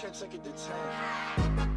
[0.00, 0.50] check, check it to
[1.58, 1.69] 10.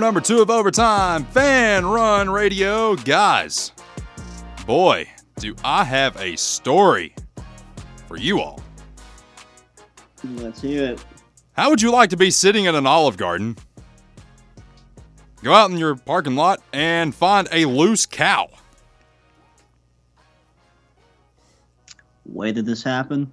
[0.00, 2.96] Number two of overtime, fan run radio.
[2.96, 3.72] Guys,
[4.66, 7.14] boy, do I have a story
[8.06, 8.60] for you all.
[10.24, 11.04] Let's hear it.
[11.52, 13.56] How would you like to be sitting in an olive garden,
[15.42, 18.48] go out in your parking lot, and find a loose cow?
[22.24, 23.32] Where did this happen?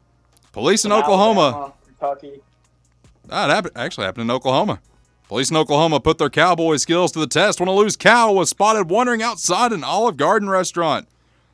[0.51, 1.41] Police in Oklahoma.
[1.41, 2.41] Alabama, Kentucky.
[3.27, 4.79] That happened, actually happened in Oklahoma.
[5.27, 8.49] Police in Oklahoma put their cowboy skills to the test when a loose cow was
[8.49, 11.07] spotted wandering outside an Olive Garden restaurant.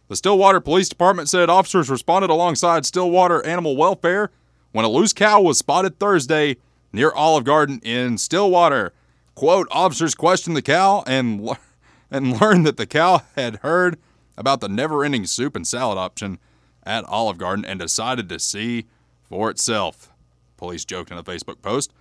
[0.09, 4.29] The Stillwater Police Department said officers responded alongside Stillwater Animal Welfare
[4.73, 6.57] when a loose cow was spotted Thursday
[6.91, 8.93] near Olive Garden in Stillwater.
[9.33, 11.49] Quote, officers questioned the cow and,
[12.11, 13.97] and learned that the cow had heard
[14.37, 16.37] about the never ending soup and salad option
[16.83, 18.85] at Olive Garden and decided to see
[19.23, 20.11] for itself.
[20.57, 21.91] Police joked in a Facebook post.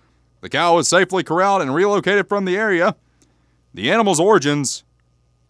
[0.43, 2.97] The cow was safely corralled and relocated from the area.
[3.73, 4.83] The animal's origins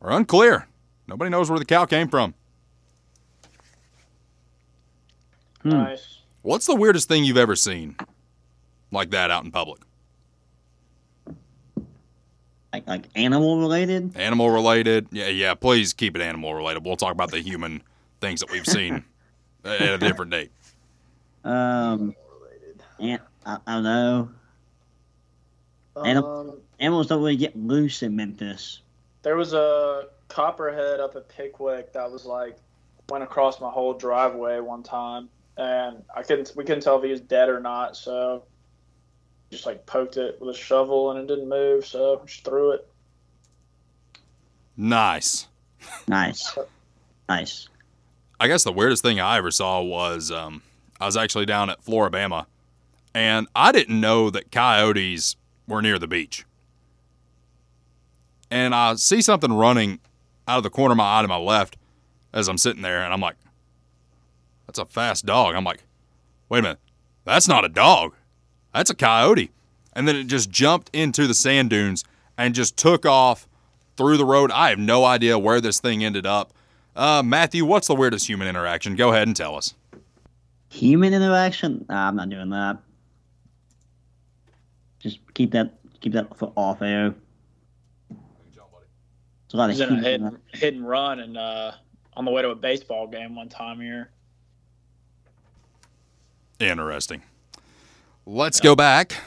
[0.03, 0.67] are unclear.
[1.07, 2.35] Nobody knows where the cow came from.
[5.63, 5.69] Hmm.
[5.69, 6.19] Nice.
[6.43, 7.95] What's the weirdest thing you've ever seen
[8.91, 9.81] like that out in public?
[12.71, 14.15] Like like animal related?
[14.15, 15.07] Animal related?
[15.09, 16.85] Yeah, yeah, please keep it animal related.
[16.85, 17.81] We'll talk about the human
[18.21, 19.03] things that we've seen
[19.65, 20.51] at a different date.
[21.43, 22.13] Um,
[22.99, 24.29] and, I, I don't know.
[25.97, 28.79] Anim- Um, Animals don't really get loose in Memphis.
[29.21, 32.57] there was a copperhead up at Pickwick that was like
[33.09, 37.11] went across my whole driveway one time, and I couldn't we couldn't tell if he
[37.11, 37.95] was dead or not.
[37.95, 38.43] So
[39.51, 42.87] just like poked it with a shovel and it didn't move, so just threw it.
[44.77, 45.47] Nice.
[46.07, 46.57] Nice.
[47.29, 47.69] Nice.
[48.37, 50.61] I guess the weirdest thing I ever saw was um,
[50.99, 52.47] I was actually down at Floribama,
[53.15, 55.37] and I didn't know that coyotes
[55.67, 56.45] were near the beach.
[58.51, 59.99] And I see something running
[60.47, 61.77] out of the corner of my eye to my left
[62.33, 63.35] as I'm sitting there, and I'm like,
[64.67, 65.83] "That's a fast dog." I'm like,
[66.49, 66.79] "Wait a minute,
[67.25, 68.13] that's not a dog,
[68.73, 69.51] that's a coyote."
[69.93, 72.03] And then it just jumped into the sand dunes
[72.37, 73.47] and just took off
[73.95, 74.51] through the road.
[74.51, 76.51] I have no idea where this thing ended up.
[76.95, 78.95] Uh, Matthew, what's the weirdest human interaction?
[78.95, 79.73] Go ahead and tell us.
[80.69, 81.85] Human interaction?
[81.89, 82.77] Nah, I'm not doing that.
[85.03, 87.13] Just keep that keep that for off air.
[88.09, 90.21] It's a lot I of was in a hit,
[90.53, 91.73] hit and run and uh,
[92.13, 94.09] on the way to a baseball game one time here.
[96.59, 97.21] Interesting.
[98.25, 99.17] Let's go back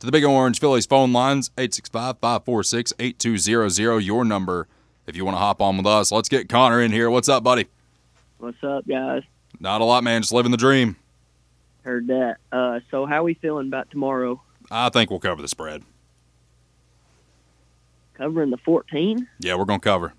[0.00, 3.98] to the Big Orange Phillies phone lines 865 546 8200.
[4.00, 4.66] Your number
[5.06, 6.10] if you want to hop on with us.
[6.10, 7.10] Let's get Connor in here.
[7.10, 7.66] What's up, buddy?
[8.38, 9.22] What's up, guys?
[9.60, 10.22] Not a lot, man.
[10.22, 10.96] Just living the dream.
[11.82, 12.38] Heard that.
[12.50, 14.40] Uh, so how we feeling about tomorrow?
[14.70, 15.82] I think we'll cover the spread.
[18.14, 19.28] Covering the 14?
[19.40, 20.14] Yeah, we're going to cover.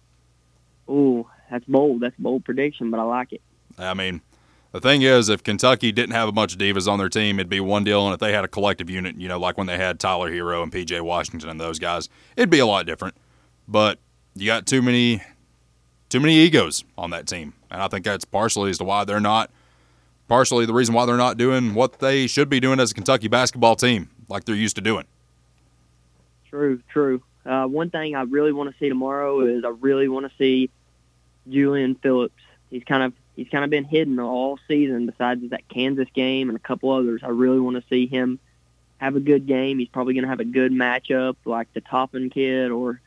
[0.89, 2.01] Ooh, that's bold.
[2.01, 3.41] That's a bold prediction, but I like it.
[3.77, 4.21] I mean,
[4.71, 7.49] the thing is, if Kentucky didn't have a bunch of divas on their team, it'd
[7.49, 8.05] be one deal.
[8.05, 10.63] And if they had a collective unit, you know, like when they had Tyler Herro
[10.63, 13.15] and PJ Washington and those guys, it'd be a lot different.
[13.67, 13.99] But
[14.35, 15.21] you got too many,
[16.09, 19.19] too many egos on that team, and I think that's partially as to why they're
[19.19, 19.51] not,
[20.27, 23.27] partially the reason why they're not doing what they should be doing as a Kentucky
[23.27, 25.05] basketball team, like they're used to doing.
[26.49, 27.21] True, true.
[27.45, 30.69] Uh, one thing I really want to see tomorrow is I really want to see
[31.47, 32.41] Julian Phillips.
[32.69, 35.05] He's kind of he's kind of been hidden all season.
[35.05, 38.39] Besides that Kansas game and a couple others, I really want to see him
[38.97, 39.79] have a good game.
[39.79, 42.99] He's probably going to have a good matchup, like the Toppin kid or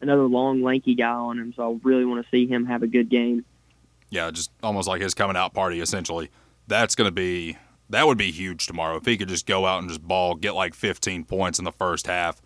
[0.00, 1.52] another long, lanky guy on him.
[1.54, 3.44] So I really want to see him have a good game.
[4.10, 6.30] Yeah, just almost like his coming out party, essentially.
[6.68, 7.56] That's going to be
[7.90, 10.54] that would be huge tomorrow if he could just go out and just ball, get
[10.54, 12.40] like 15 points in the first half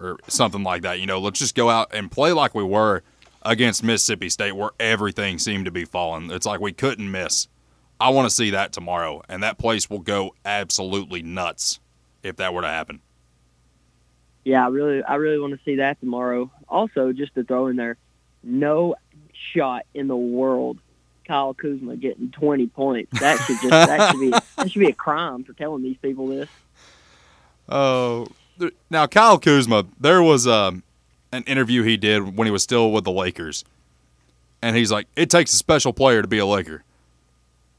[0.00, 1.00] or something like that.
[1.00, 3.02] You know, let's just go out and play like we were
[3.42, 6.30] against Mississippi State, where everything seemed to be falling.
[6.30, 7.48] It's like we couldn't miss.
[8.00, 11.80] I want to see that tomorrow, and that place will go absolutely nuts
[12.22, 13.00] if that were to happen.
[14.44, 16.50] Yeah, I really, I really want to see that tomorrow.
[16.68, 17.96] Also, just to throw in there,
[18.42, 18.96] no
[19.54, 20.78] shot in the world
[21.26, 23.20] Kyle Kuzma getting 20 points.
[23.20, 26.26] That should just that should be that should be a crime for telling these people
[26.28, 26.48] this.
[27.68, 28.26] Oh,
[28.58, 30.82] there- now Kyle Kuzma, there was um,
[31.32, 33.64] an interview he did when he was still with the Lakers,
[34.62, 36.84] and he's like, "It takes a special player to be a Laker,"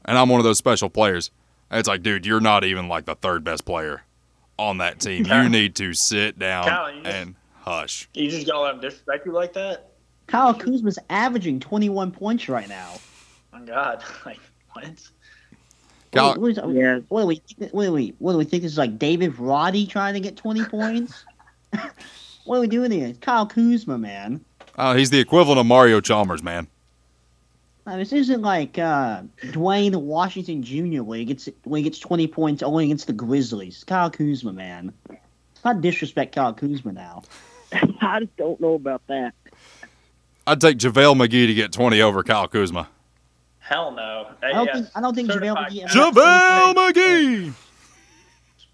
[0.04, 1.30] and I'm one of those special players.
[1.70, 4.02] And it's like, dude, you're not even like the third best player
[4.56, 5.24] on that team.
[5.26, 8.08] You need to sit down Kyle, just- and hush.
[8.14, 9.90] You just gonna let him disrespect you like that?
[10.26, 12.94] Kyle Kuzma's averaging 21 points right now.
[13.58, 14.40] My God, like
[14.72, 14.84] what?
[16.12, 17.00] Kyle, What, what, is- Yeah.
[17.08, 17.42] what do we?
[17.72, 18.14] What do we?
[18.18, 18.62] What do we think?
[18.62, 21.24] This is like David Roddy trying to get 20 points.
[22.44, 23.08] what are we doing here?
[23.08, 24.44] It's Kyle Kuzma, man.
[24.76, 26.66] uh, he's the equivalent of Mario Chalmers, man.
[27.86, 29.22] Now, this isn't like uh,
[29.52, 31.02] Duane Washington Jr.
[31.02, 33.76] when he gets when he gets 20 points only against the Grizzlies.
[33.76, 34.92] It's Kyle Kuzma, man.
[35.08, 37.22] Let's not disrespect Kyle Kuzma now.
[38.00, 39.34] I just don't know about that.
[40.48, 42.88] I'd take JaVale McGee to get 20 over Kyle Kuzma.
[43.66, 44.30] Hell no.
[44.42, 45.86] I don't think I don't think JaVale McGee.
[45.86, 47.52] JaVale McGee!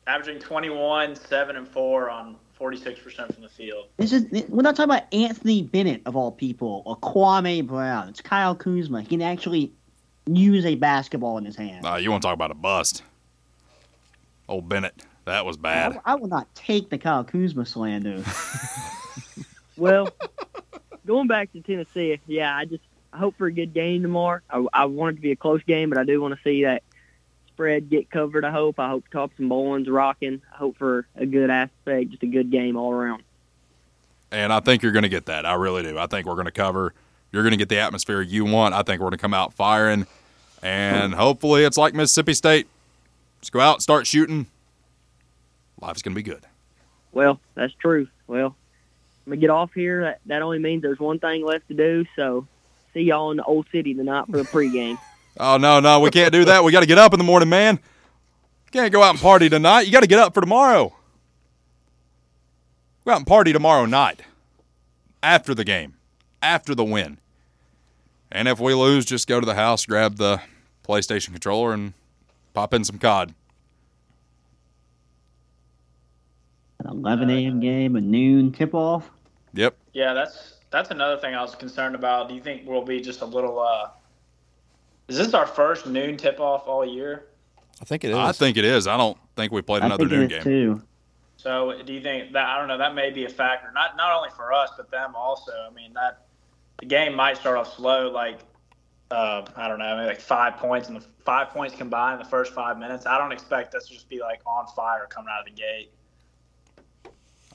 [0.07, 3.87] averaging 21, seven and four on 46 percent from the field.
[3.97, 8.09] This is we're not talking about Anthony Bennett of all people or Kwame Brown.
[8.09, 9.01] It's Kyle Kuzma.
[9.01, 9.73] He can actually
[10.27, 11.87] use a basketball in his hand.
[11.87, 13.03] Uh, you want to talk about a bust?
[14.49, 14.95] Old Bennett.
[15.25, 16.01] That was bad.
[16.05, 18.23] I, I will not take the Kyle Kuzma slander.
[19.77, 20.11] Well,
[21.07, 24.41] going back to Tennessee, yeah, I just I hope for a good game tomorrow.
[24.51, 26.65] I, I want it to be a close game, but I do want to see
[26.65, 26.83] that
[27.49, 28.45] spread get covered.
[28.45, 28.79] I hope.
[28.79, 30.43] I hope Thompson-Boling's rocking.
[30.53, 33.23] I hope for a good aspect, just a good game all around.
[34.31, 35.45] And I think you're going to get that.
[35.45, 35.99] I really do.
[35.99, 36.95] I think we're going to cover.
[37.33, 38.75] You're going to get the atmosphere you want.
[38.75, 40.07] I think we're going to come out firing.
[40.63, 41.19] And hmm.
[41.19, 42.67] hopefully it's like Mississippi State.
[43.41, 44.47] Just go out, start shooting.
[45.81, 46.47] Life's going to be good.
[47.13, 48.09] Well, that's true.
[48.27, 48.57] Well,
[49.27, 50.03] I'm gonna get off here.
[50.03, 52.07] That, that only means there's one thing left to do.
[52.17, 52.47] So,
[52.95, 54.99] see y'all in the old city tonight for the pregame.
[55.41, 56.01] Oh, no, no.
[56.01, 56.63] We can't do that.
[56.63, 57.81] We got to get up in the morning, man.
[58.71, 59.87] Can't go out and party tonight.
[59.87, 60.95] You got to get up for tomorrow.
[63.07, 64.21] Go out and party tomorrow night
[65.23, 65.95] after the game,
[66.43, 67.17] after the win.
[68.31, 70.43] And if we lose, just go to the house, grab the
[70.87, 71.95] PlayStation controller, and
[72.53, 73.35] pop in some COD.
[76.81, 77.61] An 11 a.m.
[77.61, 79.09] game, a noon tip off.
[79.55, 79.77] Yep.
[79.93, 82.29] Yeah, that's that's another thing I was concerned about.
[82.29, 83.61] Do you think we'll be just a little?
[83.61, 83.91] uh
[85.09, 87.27] Is this our first noon tip off all year?
[87.81, 88.17] I think it is.
[88.17, 88.87] I think it is.
[88.87, 90.53] I don't think we played I another think noon it is game.
[90.79, 90.83] too.
[91.37, 94.17] So do you think that I don't know that may be a factor not not
[94.17, 95.53] only for us but them also.
[95.71, 96.27] I mean that
[96.79, 98.39] the game might start off slow like
[99.11, 102.31] uh, I don't know maybe like five points and the five points combined in the
[102.31, 103.05] first five minutes.
[103.05, 105.91] I don't expect us to just be like on fire coming out of the gate.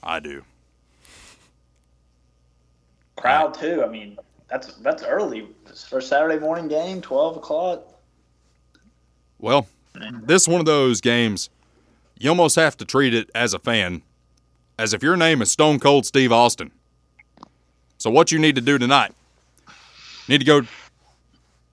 [0.02, 0.44] I do.
[3.20, 3.82] Crowd too.
[3.84, 4.18] I mean
[4.48, 5.48] that's that's early
[5.88, 7.94] for Saturday morning game, twelve o'clock.
[9.38, 9.66] Well,
[10.22, 11.50] this one of those games
[12.18, 14.02] you almost have to treat it as a fan
[14.78, 16.72] as if your name is Stone Cold Steve Austin.
[17.98, 19.12] So what you need to do tonight,
[19.68, 19.74] you
[20.34, 20.62] need to go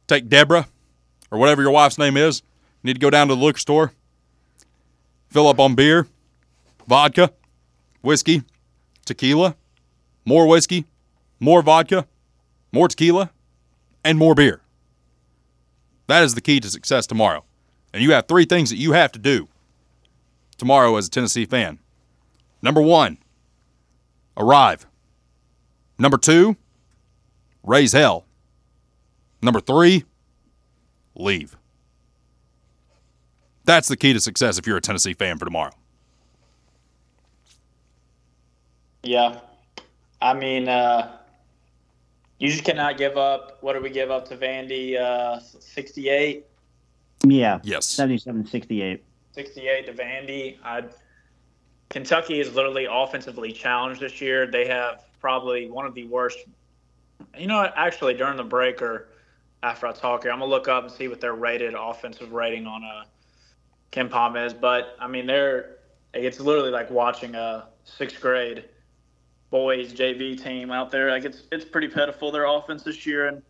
[0.08, 0.68] take Deborah
[1.32, 2.42] or whatever your wife's name is,
[2.82, 3.92] you need to go down to the liquor store,
[5.30, 6.08] fill up on beer,
[6.88, 7.32] vodka,
[8.02, 8.44] whiskey,
[9.06, 9.56] tequila,
[10.26, 10.86] more whiskey,
[11.40, 12.08] more vodka,
[12.72, 13.32] more tequila,
[14.04, 14.62] and more beer.
[16.08, 17.44] That is the key to success tomorrow.
[17.94, 19.48] And you have three things that you have to do
[20.58, 21.80] tomorrow as a Tennessee fan.
[22.62, 23.18] Number one,
[24.38, 24.86] arrive.
[25.98, 26.58] Number two,
[27.64, 28.26] raise hell.
[29.42, 30.04] Number three,
[31.16, 31.56] leave.
[33.64, 35.72] That's the key to success if you're a Tennessee fan for tomorrow.
[39.04, 39.40] Yeah,
[40.22, 41.18] I mean, uh,
[42.40, 43.58] you just cannot give up.
[43.62, 45.00] What did we give up to Vandy?
[45.00, 46.46] Uh, 68?
[47.26, 47.86] Yeah, Yes.
[47.88, 49.04] 77 68.
[49.32, 50.58] 68 to Vandy.
[50.64, 50.84] I,
[51.90, 54.48] Kentucky is literally offensively challenged this year.
[54.48, 56.40] They have probably one of the worst.
[57.38, 57.72] You know?
[57.76, 59.10] Actually, during the break or
[59.64, 62.68] after I talk here, I'm gonna look up and see what their rated offensive rating
[62.68, 63.06] on uh,
[63.92, 64.54] KenPom is.
[64.54, 65.78] But I mean, they're
[66.14, 68.66] it's literally like watching a sixth grade
[69.50, 71.12] boys JV team out there.
[71.12, 73.28] Like it's it's pretty pitiful their offense this year.
[73.28, 73.42] And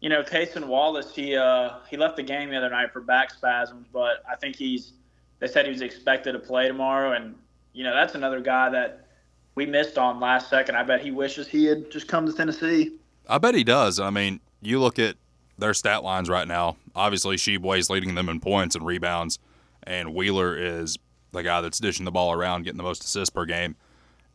[0.00, 3.30] you know, Cason Wallace, he uh, he left the game the other night for back
[3.30, 4.92] spasms, but I think he's.
[5.38, 7.34] They said he was expected to play tomorrow, and
[7.72, 9.06] you know that's another guy that
[9.54, 10.76] we missed on last second.
[10.76, 12.92] I bet he wishes he had just come to Tennessee.
[13.26, 14.00] I bet he does.
[14.00, 15.16] I mean, you look at
[15.56, 16.76] their stat lines right now.
[16.94, 19.38] Obviously, Tshiebwe's leading them in points and rebounds,
[19.82, 20.98] and Wheeler is
[21.32, 23.76] the guy that's dishing the ball around, getting the most assists per game.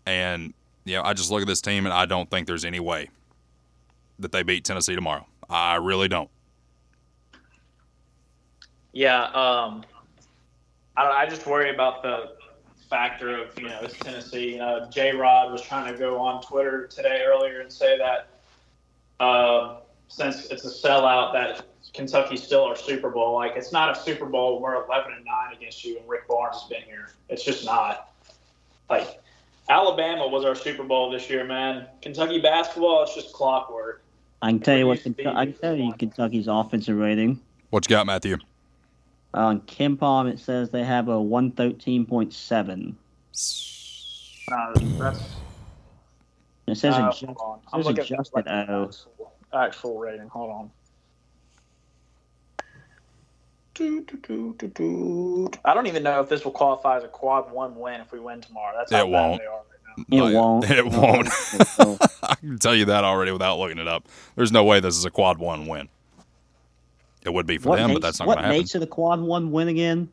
[0.06, 0.54] And
[0.86, 3.10] you know, I just look at this team, and I don't think there's any way
[4.20, 5.26] that they beat Tennessee tomorrow.
[5.50, 6.30] I really don't.
[8.94, 9.84] Yeah, um,
[10.96, 12.36] I, I just worry about the
[12.90, 14.54] factor of you know it's Tennessee.
[14.54, 15.14] You know, J.
[15.14, 18.28] Rod was trying to go on Twitter today earlier and say that
[19.20, 23.34] uh, since it's a sellout, that Kentucky's still our Super Bowl.
[23.34, 24.62] Like it's not a Super Bowl.
[24.62, 27.10] We're 11 and nine against you, and Rick Barnes has been here.
[27.28, 28.12] It's just not.
[28.90, 29.20] Like
[29.70, 31.88] Alabama was our Super Bowl this year, man.
[32.02, 34.04] Kentucky basketball, it's just clockwork.
[34.42, 37.42] I can tell you what Used Kentu- I can tell you Kentucky's offensive rating.
[37.72, 38.38] What you got, Matthew?
[39.34, 42.96] On KenPom, it says they have a 113.7.
[44.48, 45.20] No, that's
[46.68, 47.30] It says uh, adjust, it
[47.74, 48.84] says looking at adjusted like, O.
[48.86, 50.28] actual, actual rating.
[50.28, 50.72] Hold on.
[53.76, 55.50] Do, do, do, do, do.
[55.66, 58.20] I don't even know if this will qualify as a quad one win if we
[58.22, 58.74] win tomorrow.
[58.78, 59.42] That's how It bad won't.
[59.42, 60.28] they are right now.
[60.28, 60.70] It won't.
[60.72, 60.86] It
[61.78, 62.02] won't.
[62.24, 64.08] I can tell you that already without looking it up.
[64.38, 65.90] There's no way this is a quad one win.
[67.24, 68.58] It would be for what them, makes, but that's not what going to happen.
[68.58, 70.10] What makes it a quad one win again?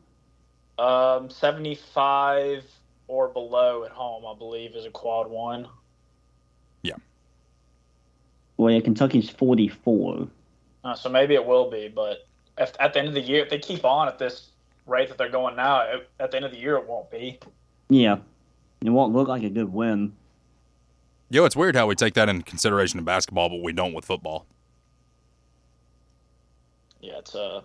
[0.77, 2.65] Um, 75
[3.07, 5.67] or below at home, I believe, is a quad one.
[6.81, 6.95] Yeah.
[8.57, 10.27] Well, yeah, Kentucky's 44.
[10.83, 12.27] Uh, so maybe it will be, but
[12.57, 14.49] if, at the end of the year, if they keep on at this
[14.85, 17.39] rate that they're going now, it, at the end of the year, it won't be.
[17.89, 18.17] Yeah.
[18.81, 20.13] It won't look like a good win.
[21.29, 24.05] Yo, it's weird how we take that into consideration in basketball, but we don't with
[24.05, 24.45] football.
[27.01, 27.61] Yeah, it's uh,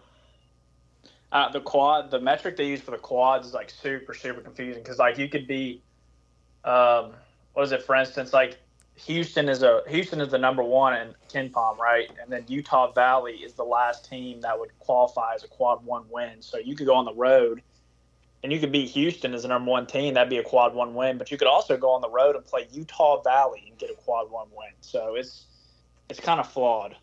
[1.30, 4.82] uh the quad the metric they use for the quads is like super super confusing
[4.82, 5.82] because like you could be,
[6.64, 7.12] um,
[7.52, 7.82] what is it?
[7.82, 8.58] For instance, like
[9.06, 12.10] Houston is a Houston is the number one in KenPom, right?
[12.20, 16.04] And then Utah Valley is the last team that would qualify as a quad one
[16.10, 16.40] win.
[16.40, 17.62] So you could go on the road.
[18.44, 20.14] And you could beat Houston as the number one team.
[20.14, 21.18] That'd be a quad one win.
[21.18, 23.94] But you could also go on the road and play Utah Valley and get a
[23.94, 24.70] quad one win.
[24.80, 25.46] So it's
[26.08, 26.96] it's kind of flawed.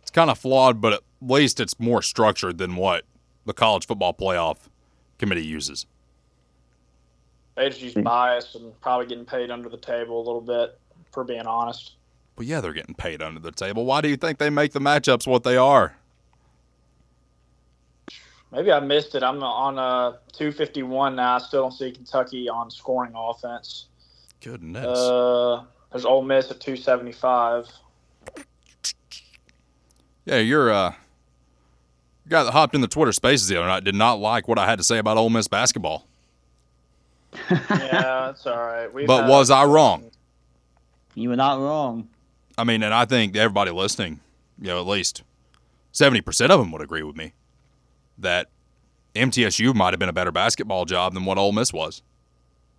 [0.00, 3.04] It's kind of flawed, but at least it's more structured than what
[3.44, 4.68] the college football playoff
[5.18, 5.86] committee uses.
[7.54, 10.78] They just use bias and probably getting paid under the table a little bit,
[11.12, 11.92] for being honest.
[12.36, 13.84] But yeah, they're getting paid under the table.
[13.84, 15.94] Why do you think they make the matchups what they are?
[18.50, 19.22] Maybe I missed it.
[19.22, 21.36] I'm on uh, 251 now.
[21.36, 23.86] I still don't see Kentucky on scoring offense.
[24.40, 24.84] Goodness.
[24.84, 27.68] Uh, there's Ole Miss at 275.
[30.24, 30.94] yeah, you're uh
[32.28, 34.66] guy that hopped in the Twitter spaces the other night did not like what I
[34.66, 36.06] had to say about Ole Miss basketball.
[37.50, 38.92] Yeah, that's all right.
[38.92, 40.10] We've But was I wrong?
[41.14, 42.08] You were not wrong.
[42.56, 44.20] I mean, and I think everybody listening,
[44.60, 45.22] you know, at least
[45.92, 47.32] 70% of them would agree with me
[48.18, 48.48] that
[49.14, 52.02] MTSU might have been a better basketball job than what Ole Miss was.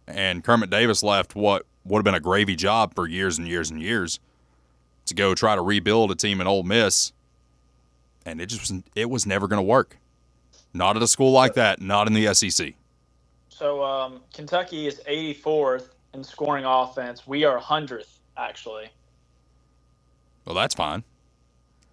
[0.08, 3.70] And Kermit Davis left what would have been a gravy job for years and years
[3.70, 4.20] and years
[5.06, 7.14] to go try to rebuild a team in Ole Miss.
[8.26, 9.98] And it just was, it was never going to work.
[10.74, 12.74] Not at a school like that, not in the SEC.
[13.50, 17.28] So um, Kentucky is 84th in scoring offense.
[17.28, 18.90] We are 100th, actually.
[20.46, 21.04] Well, that's fine.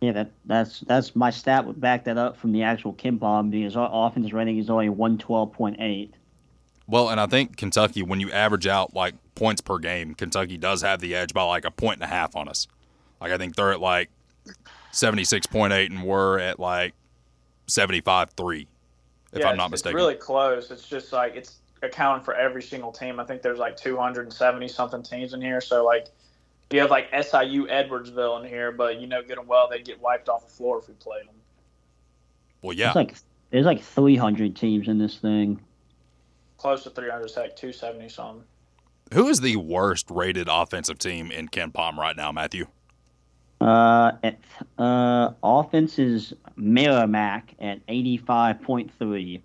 [0.00, 3.76] Yeah, that that's that's my stat would back that up from the actual KenPom because
[3.76, 6.11] our offense rating is only 112.8.
[6.87, 10.82] Well, and I think Kentucky, when you average out like points per game, Kentucky does
[10.82, 12.66] have the edge by like a point and a half on us.
[13.20, 14.09] Like I think they're at like
[14.90, 16.94] seventy six point eight, and we're at like
[17.66, 18.66] seventy five three,
[19.32, 19.99] if yeah, I'm not it's, mistaken.
[19.99, 20.70] It's really close.
[20.70, 23.20] It's just like it's accounting for every single team.
[23.20, 25.61] I think there's like 270 something teams in here.
[25.61, 26.09] So like
[26.73, 30.00] you have like SIU Edwardsville in here, but you know good and well they'd get
[30.00, 31.35] wiped off the floor if we played them.
[32.62, 33.15] well, yeah, It's like
[33.50, 35.61] there's like 300 teams in this thing.
[36.59, 38.45] Close to 300, heck, 270 something.
[39.15, 42.67] who is the worst rated offensive team in KenPom right now, Matthew?
[43.61, 44.39] Uh, at,
[44.79, 49.43] uh, offense is Merrimack at 85.3.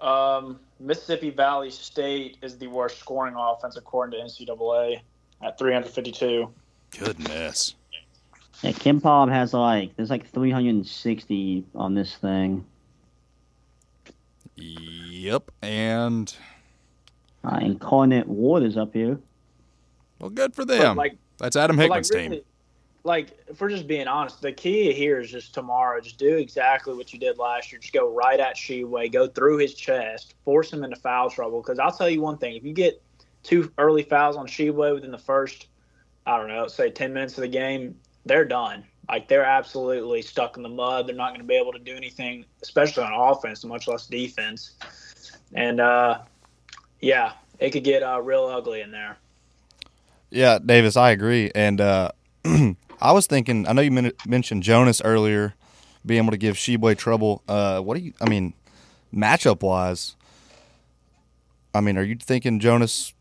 [0.00, 5.00] Um, Mississippi Valley State is the worst scoring offense according to NCAA
[5.42, 6.48] at 352.
[6.98, 7.74] Goodness.
[8.62, 12.64] Yeah, Kim KenPom has like there's like 360 on this thing.
[14.56, 16.34] Yep, and
[17.44, 19.18] Uh, Incarnate Word is up here.
[20.20, 20.96] well, good for But, them.
[20.96, 22.40] like, That's Adam but, like, Hickman's team.
[23.02, 26.00] like, if we're just being honest, the key here is just tomorrow.
[26.00, 27.80] Just do exactly what you did last year.
[27.80, 31.60] Just go right at Tshiebwe, go through his chest, force him into foul trouble.
[31.62, 33.02] Because I'll tell you one thing: if you get
[33.42, 35.66] two early fouls on Tshiebwe within the first,
[36.26, 38.84] I don't know, say 10 minutes of the game, they're done.
[39.08, 41.06] Like they're absolutely stuck in the mud.
[41.06, 44.74] They're not going to be able to do anything, especially on offense, much less defense.
[45.54, 46.20] And uh,
[47.00, 49.18] yeah, it could get uh, real ugly in there.
[50.30, 51.50] Yeah, Davis, I agree.
[51.54, 52.12] And uh,
[52.44, 55.54] I was thinking, I know you men- mentioned Jonas earlier,
[56.06, 57.42] being able to give Tshiebwe trouble.
[57.46, 58.14] Uh, what do you?
[58.20, 58.54] I mean,
[59.14, 60.16] matchup wise,
[61.74, 63.12] I mean, are you thinking Jonas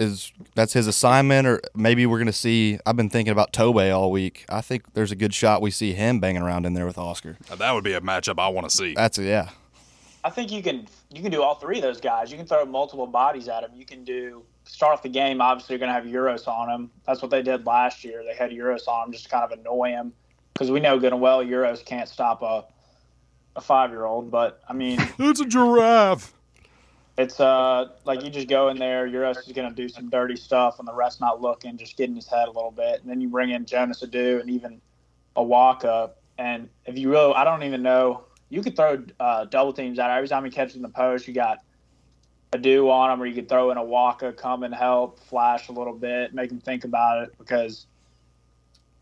[0.00, 2.78] is that's his assignment, or maybe we're gonna see?
[2.86, 4.44] I've been thinking about Tobe all week.
[4.48, 7.36] I think there's a good shot we see him banging around in there with Oscar.
[7.48, 8.94] Now, that would be a matchup I want to see.
[8.94, 9.50] That's a, yeah.
[10.24, 12.30] I think you can you can do all three of those guys.
[12.30, 13.72] You can throw multiple bodies at them.
[13.74, 15.40] You can do start off the game.
[15.40, 16.90] Obviously, you're going to have Uros on them.
[17.06, 18.22] That's what they did last year.
[18.24, 20.12] They had Uros on them just to kind of annoy him
[20.52, 22.64] because we know good and well Uros can't stop a
[23.56, 24.30] a five year old.
[24.30, 26.32] But I mean, It's a giraffe.
[27.20, 29.06] It's uh like you just go in there.
[29.06, 31.98] Your Uros is going to do some dirty stuff, and the rest not looking, just
[31.98, 34.48] get in his head a little bit, and then you bring in Jonas Aidoo and
[34.48, 34.80] even
[35.36, 36.12] Awaka.
[36.38, 38.24] And if you really, I don't even know.
[38.48, 41.28] You could throw uh, double teams out every time he catches in the post.
[41.28, 41.58] You got
[42.54, 45.72] a do on him, or you could throw in Awaka, come and help, flash a
[45.72, 47.34] little bit, make him think about it.
[47.38, 47.86] Because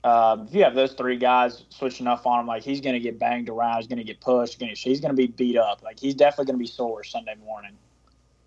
[0.03, 3.01] uh, if you have those three guys switching up on him, like he's going to
[3.01, 5.85] get banged around, he's going to get pushed, he's going to be beat up.
[5.85, 7.75] Like he's definitely going to be sore Sunday morning.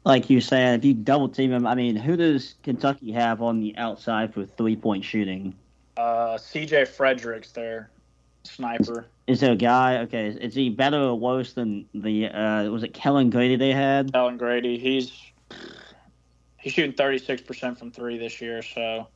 [0.04, 3.60] Like you said, if you double team him, I mean, who does Kentucky have on
[3.60, 5.54] the outside for three point shooting?
[5.96, 6.84] Uh, C.J.
[6.84, 7.92] Fredricks, their
[8.44, 9.06] sniper.
[9.28, 10.00] Is there a guy?
[10.00, 12.28] Okay, is, is he better or worse than the?
[12.28, 14.12] Uh, was it Kellan Grady they had?
[14.16, 15.12] Ellen Grady, he's
[16.58, 18.62] he's shooting 36% from three this year.
[18.62, 19.08] So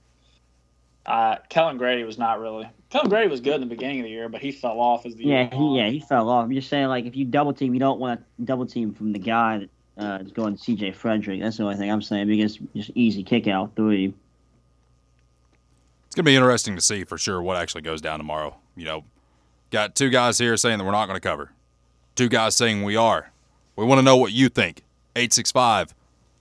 [1.05, 2.67] uh, Kellan Grady was not really.
[2.89, 5.15] Kellan Grady was good in the beginning of the year, but he fell off as
[5.15, 6.45] the Yeah, he, yeah, he fell off.
[6.45, 9.13] I'm just saying, like, if you double team, you don't want to double team from
[9.13, 10.91] the guy that uh, going C.J.
[10.91, 11.41] Fredrick.
[11.41, 14.13] That's the only thing I'm saying because just easy kick out three.
[16.07, 18.55] It's to be interesting to see for sure what actually goes down tomorrow.
[18.75, 19.03] You know,
[19.71, 21.51] got two guys here saying that we're not going to cover,
[22.15, 23.31] two guys saying we are.
[23.75, 24.83] We want to know what you think.
[25.15, 25.93] 865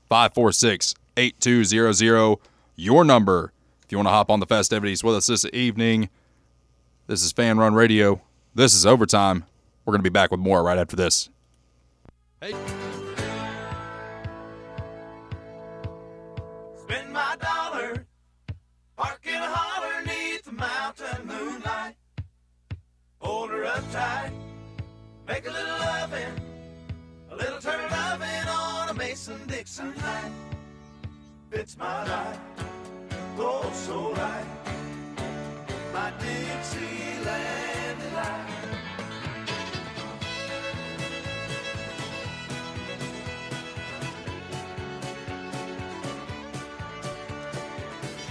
[0.08, 2.38] 546 8200.
[2.76, 3.52] Your number
[3.84, 6.08] if you want to hop on the festivities with us this evening.
[7.06, 8.20] This is Fan Run Radio.
[8.54, 9.44] This is Overtime.
[9.84, 11.28] We're going to be back with more right after this.
[12.40, 12.54] Hey.
[23.24, 24.32] Hold her up tight,
[25.26, 26.34] make a little loving,
[27.30, 30.32] a little turn loving on a Mason Dixon night.
[31.50, 32.38] Fits my life,
[33.38, 34.46] oh so right,
[35.92, 37.73] my Dixieland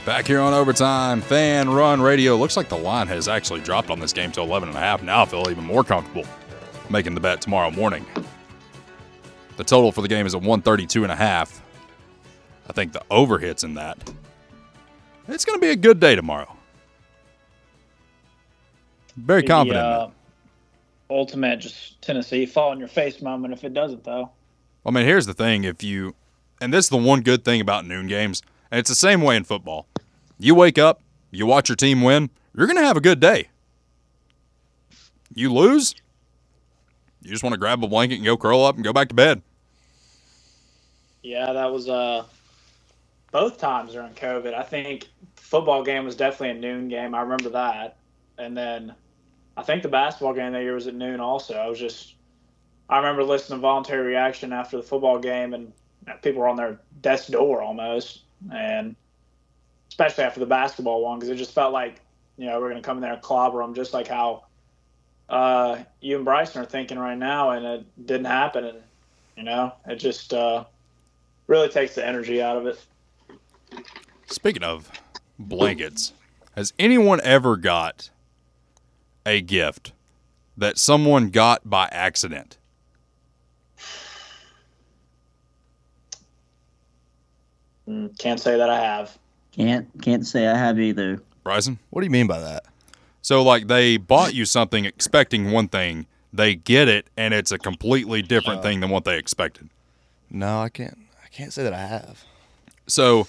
[0.05, 2.35] Back here on overtime, fan run radio.
[2.35, 5.01] Looks like the line has actually dropped on this game to 11 and a half.
[5.01, 6.25] Now I feel even more comfortable
[6.89, 8.05] making the bet tomorrow morning.
[9.55, 11.61] The total for the game is a 132 and a half.
[12.69, 13.97] I think the over hits in that.
[15.29, 16.53] It's going to be a good day tomorrow.
[19.15, 19.85] Very confident.
[19.85, 20.11] The, uh,
[21.09, 24.31] ultimate just Tennessee fall in your face moment if it doesn't though.
[24.85, 26.13] I mean, here's the thing: if you,
[26.59, 28.41] and this is the one good thing about noon games,
[28.73, 29.85] and it's the same way in football.
[30.39, 33.49] You wake up, you watch your team win, you're gonna have a good day.
[35.35, 35.93] You lose,
[37.21, 39.13] you just want to grab a blanket and go curl up and go back to
[39.13, 39.43] bed.
[41.21, 42.25] Yeah, that was uh
[43.31, 44.55] both times during COVID.
[44.55, 47.13] I think football game was definitely a noon game.
[47.13, 47.97] I remember that.
[48.39, 48.95] And then
[49.55, 51.53] I think the basketball game that year was at noon also.
[51.53, 52.15] I was just
[52.89, 55.71] I remember listening to voluntary reaction after the football game and
[56.23, 58.95] people were on their desk door almost and
[59.89, 62.01] especially after the basketball one because it just felt like
[62.37, 64.43] you know we're going to come in there and clobber them just like how
[65.29, 68.77] uh, you and Bryson are thinking right now and it didn't happen and
[69.37, 70.63] you know it just uh,
[71.47, 72.79] really takes the energy out of it.
[74.27, 74.91] Speaking of
[75.37, 76.13] blankets,
[76.55, 78.09] has anyone ever got
[79.25, 79.91] a gift
[80.57, 82.57] that someone got by accident?
[87.87, 89.17] Mm, Can't say that I have.
[89.51, 91.21] Can't can't say I have either.
[91.43, 91.77] Bryson?
[91.91, 92.65] What do you mean by that?
[93.21, 97.59] So like they bought you something expecting one thing, they get it and it's a
[97.59, 99.69] completely different thing than what they expected.
[100.29, 100.97] No, I can't.
[101.23, 102.23] I can't say that I have.
[102.87, 103.27] So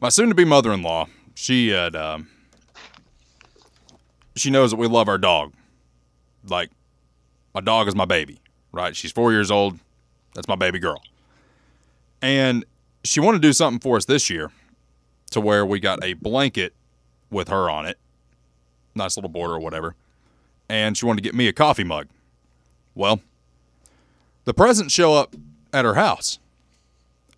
[0.00, 2.28] my soon-to-be mother-in-law, she had, um,
[4.36, 5.52] she knows that we love our dog.
[6.48, 6.70] Like
[7.54, 8.40] my dog is my baby,
[8.72, 8.96] right?
[8.96, 9.78] She's four years old.
[10.34, 11.02] That's my baby girl.
[12.20, 12.64] And
[13.04, 14.50] she wanted to do something for us this year,
[15.30, 16.74] to where we got a blanket
[17.30, 17.98] with her on it,
[18.94, 19.94] nice little border or whatever.
[20.68, 22.08] And she wanted to get me a coffee mug.
[22.94, 23.20] Well,
[24.44, 25.34] the presents show up
[25.72, 26.38] at her house.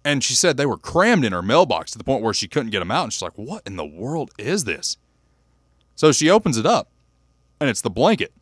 [0.05, 2.71] And she said they were crammed in her mailbox to the point where she couldn't
[2.71, 3.05] get them out.
[3.05, 4.97] And she's like, What in the world is this?
[5.95, 6.89] So she opens it up,
[7.61, 8.33] and it's the blanket.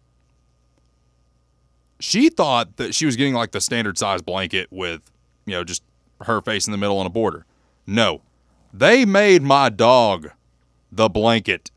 [1.99, 5.11] She thought that she was getting like the standard size blanket with,
[5.45, 5.83] you know, just
[6.23, 7.47] her face in the middle on a border.
[7.87, 8.23] No,
[8.73, 10.31] they made my dog
[10.91, 11.71] the blanket.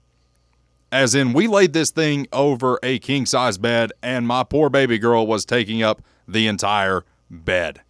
[0.92, 4.98] As in, we laid this thing over a king size bed, and my poor baby
[4.98, 7.82] girl was taking up the entire bed.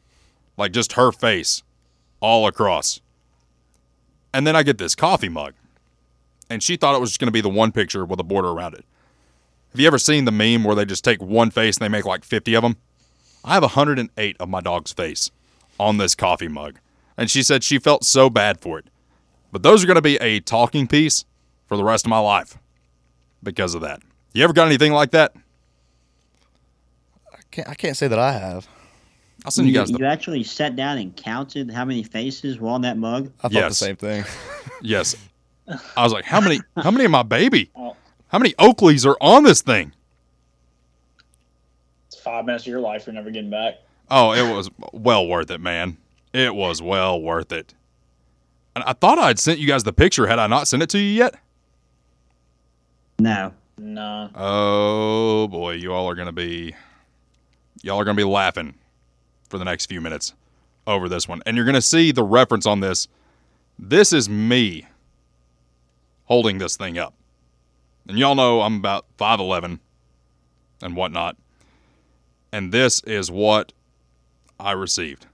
[0.56, 1.64] Like just her face
[2.20, 3.02] all across.
[4.34, 5.54] And then I get this coffee mug.
[6.50, 8.50] And she thought it was just going to be the one picture with a border
[8.50, 8.86] around it.
[9.72, 12.06] Have you ever seen the meme where they just take one face and they make
[12.06, 12.78] like 50 of them?
[13.44, 15.32] I have 108 of my dog's face
[15.82, 16.80] on this coffee mug.
[17.18, 18.86] And she said she felt so bad for it.
[19.52, 21.26] But those are going to be a talking piece
[21.66, 22.58] for the rest of my life
[23.44, 24.02] because of that.
[24.34, 25.34] You ever got anything like that?
[27.34, 28.68] I can't, I can't say that I have.
[29.44, 32.82] I'll send you guys you actually sat down and counted how many faces were on
[32.84, 33.32] that mug?
[33.40, 33.80] I thought Yes.
[33.80, 34.24] the same thing.
[34.84, 35.16] Yes.
[35.96, 36.60] I was like, how many?
[36.76, 37.70] How many of my baby?
[37.76, 37.96] Oh.
[38.30, 39.92] How many Oakleys are on this thing?
[42.08, 43.76] It's five minutes of your life you're never getting back.
[44.12, 45.98] Oh, it was well worth it, man.
[46.34, 47.74] It was well worth it.
[48.76, 50.28] And I thought I'd sent you guys the picture.
[50.28, 51.36] Had I not sent it to you yet?
[53.18, 53.54] No.
[53.78, 54.30] No.
[54.36, 56.76] Oh boy, you all are gonna be,
[57.82, 58.76] y'all are gonna be laughing
[59.50, 60.34] for the next few minutes
[60.86, 63.08] over this one, and you're gonna see the reference on this.
[63.80, 64.86] This is me
[66.26, 67.16] holding this thing up,
[68.08, 69.80] and y'all know I'm about five eleven
[70.84, 71.38] and whatnot,
[72.52, 73.74] and this is what
[74.62, 75.26] I received.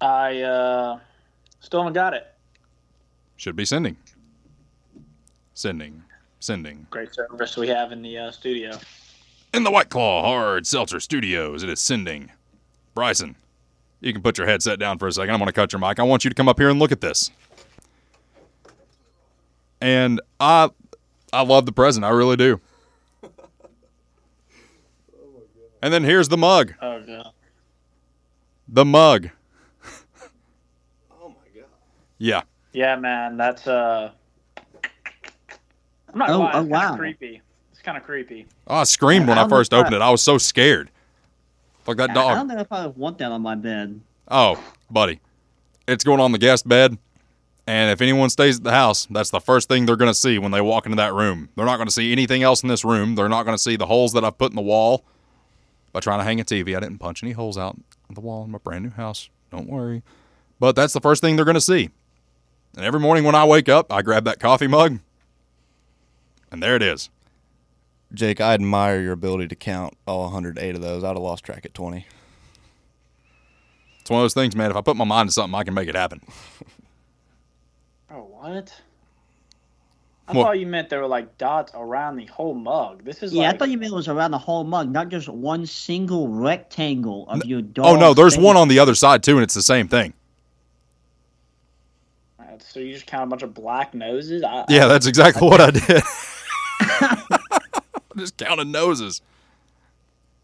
[0.00, 0.98] I uh,
[1.60, 2.26] still haven't got it.
[3.36, 3.96] Should be sending,
[5.54, 6.02] sending,
[6.40, 6.86] sending.
[6.90, 8.78] Great service we have in the uh, studio.
[9.54, 12.30] In the White Claw Hard Seltzer Studios, it is sending.
[12.94, 13.36] Bryson,
[14.00, 15.32] you can put your headset down for a second.
[15.32, 15.98] I'm going to cut your mic.
[15.98, 17.30] I want you to come up here and look at this.
[19.80, 20.70] And I,
[21.32, 22.04] I love the present.
[22.04, 22.60] I really do.
[25.84, 26.72] And then here's the mug.
[26.80, 27.30] Oh god.
[28.68, 29.28] The mug.
[31.20, 31.68] oh my god.
[32.16, 32.40] Yeah.
[32.72, 34.10] Yeah, man, that's uh.
[36.10, 36.96] I'm not Oh, gonna lie, oh, it's wow.
[36.96, 37.42] creepy.
[37.70, 38.46] It's kind of creepy.
[38.66, 40.00] Oh, I screamed when I I first if I- opened it.
[40.00, 40.90] I was so scared.
[41.82, 42.30] Fuck that dog.
[42.32, 44.00] I don't know if I want that on my bed.
[44.28, 44.58] Oh,
[44.90, 45.20] buddy,
[45.86, 46.96] it's going on the guest bed.
[47.66, 50.38] And if anyone stays at the house, that's the first thing they're going to see
[50.38, 51.50] when they walk into that room.
[51.56, 53.16] They're not going to see anything else in this room.
[53.16, 55.04] They're not going to see the holes that I've put in the wall
[55.94, 56.76] by trying to hang a TV.
[56.76, 57.76] I didn't punch any holes out
[58.08, 59.30] in the wall in my brand new house.
[59.50, 60.02] Don't worry.
[60.58, 61.88] But that's the first thing they're going to see.
[62.76, 64.98] And every morning when I wake up, I grab that coffee mug,
[66.50, 67.08] and there it is.
[68.12, 71.04] Jake, I admire your ability to count all 108 of those.
[71.04, 72.04] I'd have lost track at 20.
[74.00, 74.70] It's one of those things, man.
[74.70, 76.20] If I put my mind to something, I can make it happen.
[78.10, 78.72] Oh what?
[80.26, 80.44] I What?
[80.44, 83.04] thought you meant there were like dots around the whole mug.
[83.04, 85.10] This is Yeah, like I thought you meant it was around the whole mug, not
[85.10, 87.86] just one single rectangle of your dog.
[87.86, 90.14] Oh, no, there's one on the other side, too, and it's the same thing.
[92.40, 94.42] Uh, so you just count a bunch of black noses.
[94.42, 96.02] I, Yeah, that's exactly what I did.
[98.16, 99.20] Just counting noses.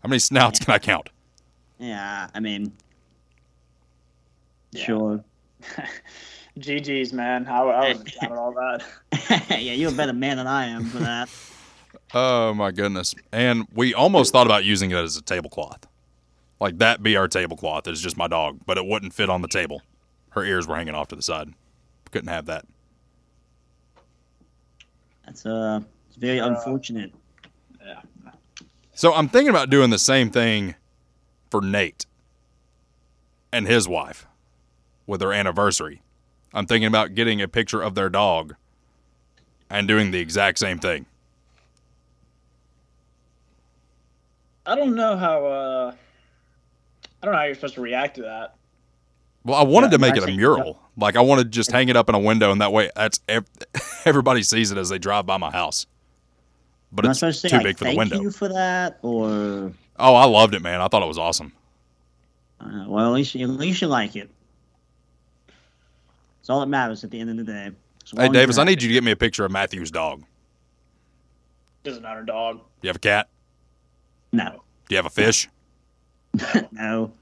[0.03, 1.09] How many snouts can I count?
[1.79, 2.73] Yeah, I mean,
[4.73, 4.85] Yeah.
[4.85, 5.25] sure.
[6.59, 7.47] GG's man.
[7.47, 8.83] I, I was counting all that.
[9.51, 11.29] yeah, you're a better man than I am for that.
[12.13, 13.15] Oh my goodness!
[13.33, 15.87] And we almost thought about using it as a tablecloth,
[16.61, 17.87] like that be our tablecloth.
[17.87, 19.83] It's just my dog, but it wouldn't fit on the table.
[20.31, 21.53] Her ears were hanging off to the side.
[22.11, 22.65] Couldn't have that.
[25.25, 27.13] That's uh, it's very unfortunate.
[27.85, 28.01] Yeah.
[28.95, 30.75] So I'm thinking about doing the same thing
[31.51, 32.07] for Nate
[33.53, 34.27] and his wife
[35.07, 36.03] with their anniversary.
[36.53, 38.55] I'm thinking about getting a picture of their dog
[39.69, 41.07] and doing the exact same thing.
[44.67, 45.47] I don't know how.
[45.47, 45.95] Uh,
[47.23, 48.55] I don't know how you're supposed to react to that.
[49.45, 50.37] Well, I wanted Yeah, to make it a see.
[50.37, 50.81] mural.
[50.97, 53.21] Like I wanted to just hang it up in a window, and that way, that's
[54.05, 55.87] everybody sees it as they drive by my house.
[56.93, 58.21] But Am I it's supposed too to say, like, big for the thank window.
[58.21, 60.81] you for that, or Oh, I loved it, man.
[60.81, 61.53] I thought it was awesome.
[62.61, 64.31] uh, well, at least at least you like it.
[66.41, 67.71] It's all that matters at the end of the day.
[68.17, 70.25] Hey, Davis, I need you to get me a picture of Matthew's dog.
[71.85, 72.57] Doesn't matter, dog.
[72.59, 73.29] Do you have a cat?
[74.33, 74.63] No.
[74.89, 75.49] Do you have a fish?
[76.35, 76.69] No,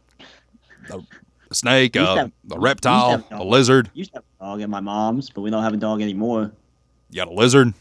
[0.91, 1.05] no.
[1.51, 1.95] A snake?
[1.95, 3.11] We used to A, have- a reptile?
[3.11, 3.45] have A dogs.
[3.45, 3.91] lizard?
[3.95, 6.53] Used to have a dog at my mom's, but we don't have a dog anymore.
[7.11, 7.73] You got a lizard?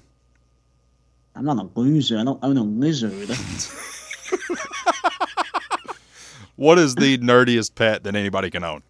[1.35, 2.17] I'm not a loser.
[2.17, 3.29] I don't own a lizard.
[6.55, 8.81] What is the nerdiest pet that anybody can own?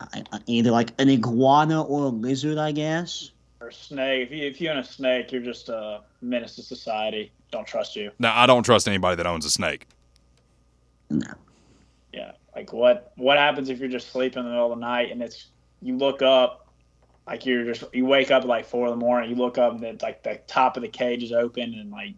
[0.00, 3.30] I, I, either like an iguana or a lizard, I guess.
[3.60, 4.28] Or a snake.
[4.28, 7.32] If you if you own a snake, you're just a menace to society.
[7.50, 8.10] don't trust you.
[8.18, 9.86] Now, I don't trust anybody that owns a snake.
[11.10, 11.32] No.
[12.12, 12.32] Yeah.
[12.54, 15.22] Like what what happens if you're just sleeping in the middle of the night and
[15.22, 15.48] it's
[15.82, 16.68] you look up
[17.26, 19.72] like you're just you wake up at like four in the morning, you look up
[19.72, 22.14] and it's like the top of the cage is open and like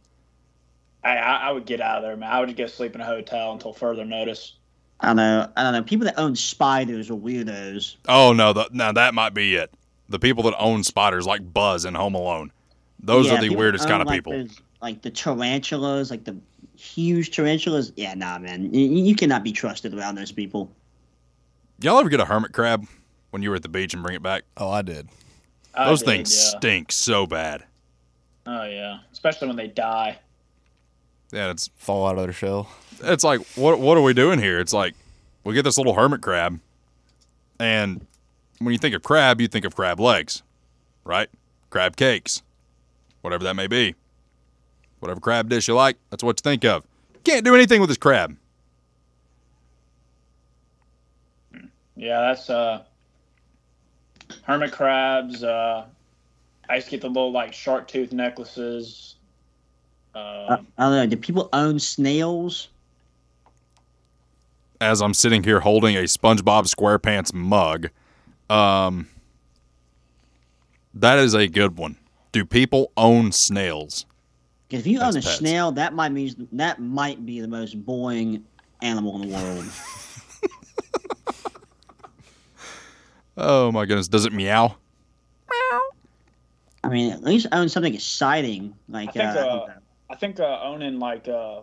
[1.05, 2.31] I, I I would get out of there, man.
[2.31, 4.55] I would just go sleep in a hotel until further notice.
[5.03, 5.51] I don't know.
[5.57, 5.83] I don't know.
[5.83, 7.97] People that own spiders are weirdos.
[8.09, 9.73] Oh no, the, now that might be it.
[10.09, 12.53] The people that own spiders, like Buzz in Home Alone,
[13.01, 14.33] those Yeah, are the weirdest own, kind of like, people.
[14.33, 16.37] those- Like the tarantulas, like the
[16.77, 17.93] huge tarantulas.
[17.97, 18.73] Yeah, nah, man.
[18.75, 20.71] You, you cannot be trusted around those people.
[21.81, 22.87] Y'all ever get a hermit crab
[23.31, 24.43] when you were at the beach and bring it back?
[24.57, 25.09] Oh, I did.
[25.75, 26.59] I Those did, things yeah.
[26.59, 27.65] stink so bad.
[28.47, 30.19] Oh yeah, especially when they die.
[31.33, 32.69] Yeah, it's Fall out of their shell.
[33.03, 34.61] it's like what what are we doing here?
[34.61, 34.95] It's like
[35.45, 36.61] we get this little hermit crab,
[37.59, 38.07] and
[38.59, 40.43] when you think of crab, you think of crab legs,
[41.05, 41.29] right?
[41.71, 42.43] Crab cakes,
[43.23, 43.95] whatever that may be.
[45.01, 46.85] Whatever crab dish you like, that's what you think of.
[47.25, 48.37] Can't do anything with this crab.
[51.97, 52.85] Yeah, that's uh
[54.43, 55.43] hermit crabs.
[55.43, 55.87] Uh,
[56.69, 59.17] I used to get the little like shark tooth necklaces.
[60.15, 61.07] Uh, I, I don't know.
[61.07, 62.69] Do people own snails?
[64.81, 67.89] As I'm sitting here holding a SpongeBob SquarePants mug,
[68.51, 69.09] um,
[70.95, 71.97] that is a good one.
[72.33, 74.07] Do people own snails?
[74.71, 75.37] 'Cause if you own a pets.
[75.37, 78.43] snail, that might mean that might be the most boring
[78.81, 79.65] animal in the world.
[83.35, 84.77] Oh my goodness, does it meow?
[85.51, 85.81] meow?
[86.85, 89.73] I mean, at least own something exciting like I think, uh, uh,
[90.13, 91.61] I think uh, owning like uh,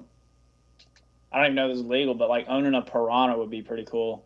[1.32, 3.62] I don't even know if this is legal, but like owning a piranha would be
[3.62, 4.26] pretty cool.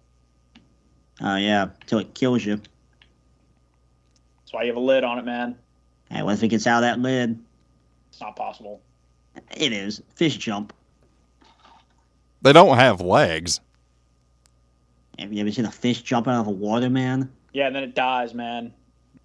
[1.20, 2.56] oh yeah, till it kills you.
[2.56, 5.58] That's why you have a lid on it, man.
[6.10, 7.38] Hey, what if it gets out of that lid?
[8.12, 8.82] It's not possible.
[9.58, 10.72] It is fish jump.
[12.44, 13.60] They don't have legs.
[15.20, 17.30] Have you ever seen a fish jump out of the water, man?
[17.52, 18.74] Yeah, and then it dies, man.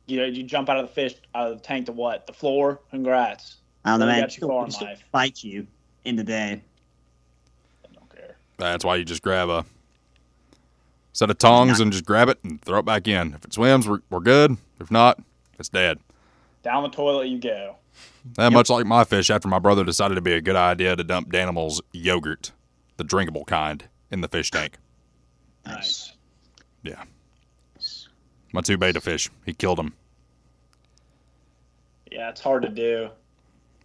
[0.07, 2.27] You know, you jump out of the fish out of the tank to what?
[2.27, 2.81] The floor.
[2.91, 3.58] Congrats.
[3.85, 4.21] I don't know, man.
[4.21, 5.05] got you Still, far it in life.
[5.13, 5.67] fight you
[6.05, 6.61] in the day.
[7.85, 8.37] I don't care.
[8.59, 9.65] That's why you just grab a
[11.13, 13.35] set of tongs and just grab it and throw it back in.
[13.35, 14.57] If it swims, we're, we're good.
[14.81, 15.21] If not,
[15.59, 15.99] it's dead.
[16.63, 17.77] Down the toilet you go.
[18.35, 21.03] That much like my fish after my brother decided it'd be a good idea to
[21.03, 22.53] dump Danimal's yogurt,
[22.97, 24.77] the drinkable kind, in the fish tank.
[25.67, 26.13] Nice.
[26.83, 27.03] Yeah.
[28.53, 29.31] My two betta fish.
[29.47, 29.95] He killed them.
[32.11, 33.11] Yeah, it's hard to do.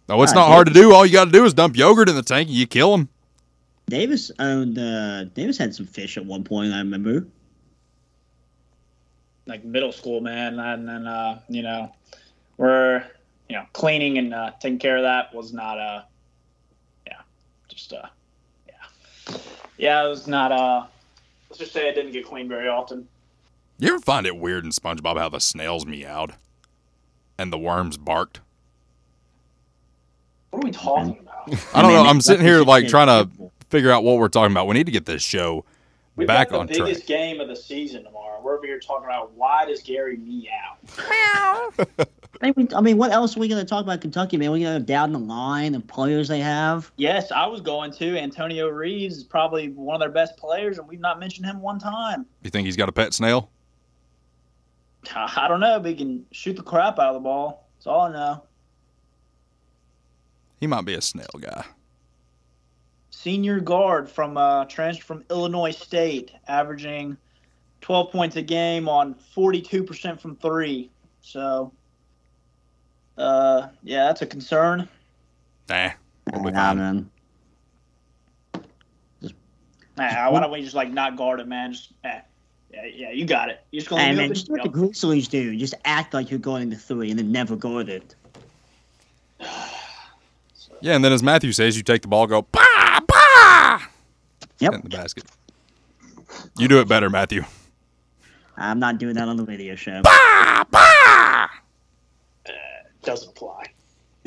[0.08, 0.92] No, it's Ah, not hard to do.
[0.92, 3.08] All you got to do is dump yogurt in the tank and you kill them.
[3.86, 4.78] Davis owned.
[4.78, 6.72] Uh, Davis had some fish at one point.
[6.72, 7.26] I remember.
[9.46, 11.92] Like middle school, man, and then uh, you know,
[12.56, 13.04] we're
[13.48, 16.02] you know cleaning and uh, taking care of that was not uh,
[17.06, 17.18] yeah,
[17.68, 18.06] just uh,
[18.66, 19.36] yeah,
[19.76, 20.86] yeah, it was not uh.
[21.50, 23.06] Let's just say I didn't get cleaned very often.
[23.78, 26.32] You ever find it weird in SpongeBob how the snails meowed
[27.38, 28.40] and the worms barked?
[30.54, 31.66] What are we talking about?
[31.74, 32.04] I don't know.
[32.04, 33.28] I'm sitting here like trying to
[33.70, 34.68] figure out what we're talking about.
[34.68, 35.64] We need to get this show
[36.14, 36.86] We've back got on the track.
[36.86, 38.40] biggest game of the season tomorrow.
[38.40, 40.76] We're over here talking about why does Gary meow?
[42.40, 44.52] I mean, I mean, what else are we going to talk about Kentucky, man?
[44.52, 46.92] We going to go down the line of players they have.
[46.98, 48.16] Yes, I was going to.
[48.16, 51.80] Antonio Reeves is probably one of their best players, and we've not mentioned him one
[51.80, 52.26] time.
[52.42, 53.50] You think he's got a pet snail?
[55.16, 57.66] I don't know, but he can shoot the crap out of the ball.
[57.76, 58.44] That's all I know.
[60.64, 61.62] He might be a snail guy.
[63.10, 67.18] Senior guard from uh, transfer from Illinois State, averaging
[67.82, 70.90] 12 points a game on 42% from three.
[71.20, 71.70] So,
[73.18, 74.88] uh, yeah, that's a concern.
[75.68, 75.90] Nah.
[76.32, 76.78] We'll be Nah, fine.
[76.78, 77.10] man.
[79.98, 81.74] Nah, why don't we just like not guard him, man?
[81.74, 82.20] Just, eh.
[82.72, 83.60] yeah, yeah, you got it.
[83.70, 85.54] You're just gonna Hey, leave man, it just do what the Grizzlies do.
[85.58, 88.14] Just act like you're going to three and then never guard it.
[90.84, 93.80] Yeah, and then as Matthew says, you take the ball, go bah bah
[94.58, 94.74] Yep.
[94.74, 95.24] in the basket.
[96.58, 97.42] You do it better, Matthew.
[98.58, 100.02] I'm not doing that on the radio show.
[100.02, 101.48] Bah bah.
[103.02, 103.64] Doesn't apply.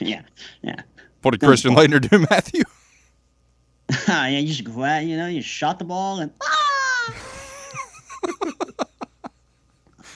[0.00, 0.22] yeah,
[0.62, 0.80] yeah.
[1.20, 2.62] What did Christian Laettner do, Matthew?
[4.08, 7.14] yeah, you just grab, you know, you shot the ball and ah!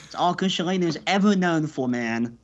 [0.05, 2.39] It's all Christian Laettner is ever known for, man.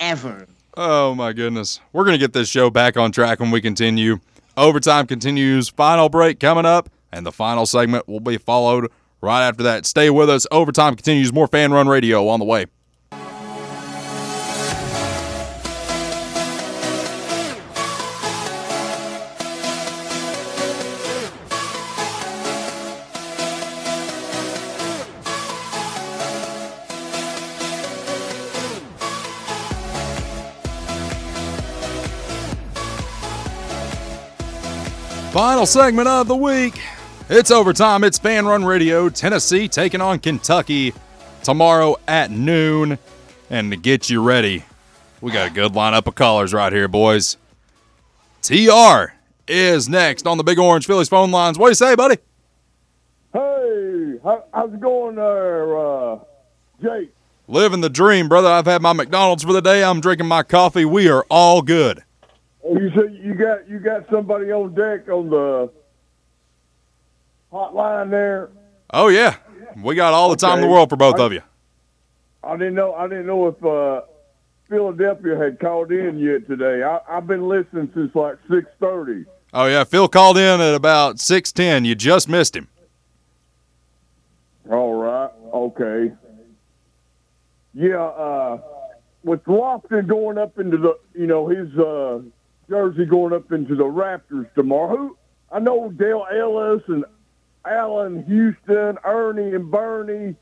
[0.00, 0.46] Ever.
[0.76, 1.80] Oh my goodness.
[1.92, 4.18] We're gonna get this show back on track when we continue.
[4.56, 5.68] Overtime continues.
[5.68, 9.86] Final break coming up, and the final segment will be followed right after that.
[9.86, 10.46] Stay with us.
[10.50, 11.32] Overtime continues.
[11.32, 12.66] More fan run radio on the way.
[35.34, 36.80] Final segment of the week.
[37.28, 38.04] It's overtime.
[38.04, 39.08] It's Fan Run Radio.
[39.08, 40.94] Tennessee taking on Kentucky
[41.42, 43.00] tomorrow at noon.
[43.50, 44.62] And to get you ready,
[45.20, 47.36] we got a good lineup of callers right here, boys.
[48.42, 49.14] TR
[49.48, 51.58] is next on the Big Orange Phillies phone lines.
[51.58, 52.18] What do you say, buddy?
[53.32, 56.18] Hey, how, how's it going there, uh,
[56.80, 57.12] Jake?
[57.48, 58.46] Living the dream, brother.
[58.46, 59.82] I've had my McDonald's for the day.
[59.82, 60.84] I'm drinking my coffee.
[60.84, 62.04] We are all good.
[62.66, 65.70] You said you got you got somebody on deck on the
[67.52, 68.50] hotline there.
[68.92, 69.36] Oh, yeah.
[69.82, 71.42] We got all the time in the world for both of you.
[72.42, 74.02] I didn't know I didn't know if uh,
[74.68, 76.82] Philadelphia had called in yet today.
[76.82, 79.24] I, I've been listening since like six thirty.
[79.52, 79.84] Oh, yeah.
[79.84, 81.84] Phil called in at about 610.
[81.84, 82.66] You just missed him.
[84.68, 86.12] All right, okay.
[87.72, 88.60] Yeah, uh,
[89.22, 92.20] with Lofton going up into the, you know, his uh,
[92.68, 94.96] jersey going up into the Raptors tomorrow.
[94.96, 95.18] Who
[95.50, 97.04] I know Dale Ellis and
[97.64, 100.34] Allan Houston, Ernie and Bernie.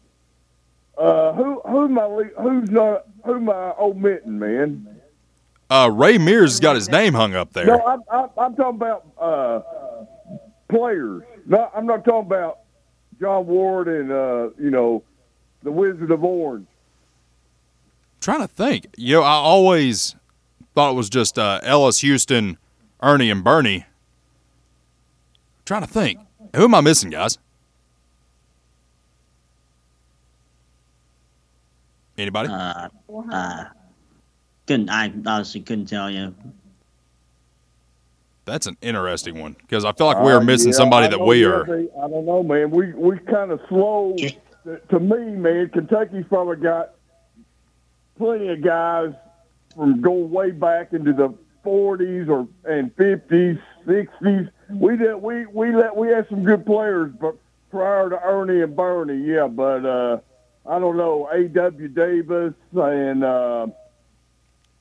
[0.96, 5.00] Uh, who who am I who's not who am I omitting, man?
[5.70, 7.64] Uh, Ray Mears has got his name hung up there.
[7.64, 9.60] No, I'm, I'm, I'm talking about uh,
[10.68, 11.22] players.
[11.46, 12.58] No, I'm not talking about
[13.18, 15.02] John Ward and uh, you know
[15.62, 16.66] the Wizard of Orange.
[18.20, 18.86] trying to think.
[18.98, 20.14] You know, I always
[20.74, 22.58] thought it was just uh, Ellis, Houston,
[23.02, 23.84] Ernie, and Bernie.
[25.64, 26.18] trying to think.
[26.56, 27.38] Who am I missing, guys?
[32.18, 32.48] Anybody?
[32.50, 32.88] Uh,
[33.32, 33.64] uh,
[34.66, 36.34] couldn't I honestly couldn't tell you.
[38.44, 41.10] That's an interesting one because I feel like we are Uh, missing yeah, somebody I
[41.10, 41.64] that we are.
[41.64, 42.70] they- I don't know, man.
[42.70, 44.14] We we kind of slow.
[44.64, 46.90] To, to me, man, Kentucky's probably got
[48.18, 49.12] plenty of guys
[49.74, 54.50] from going way back into the 40s or and 50s, 60s.
[54.70, 57.36] We did we we let we had some good players, but
[57.70, 59.46] prior to Ernie and Bernie, yeah.
[59.46, 60.20] But uh,
[60.66, 61.88] I don't know A.W.
[61.88, 63.66] Davis and uh,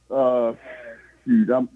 [0.10, 0.54] uh,
[1.26, 1.70] shoot, I'm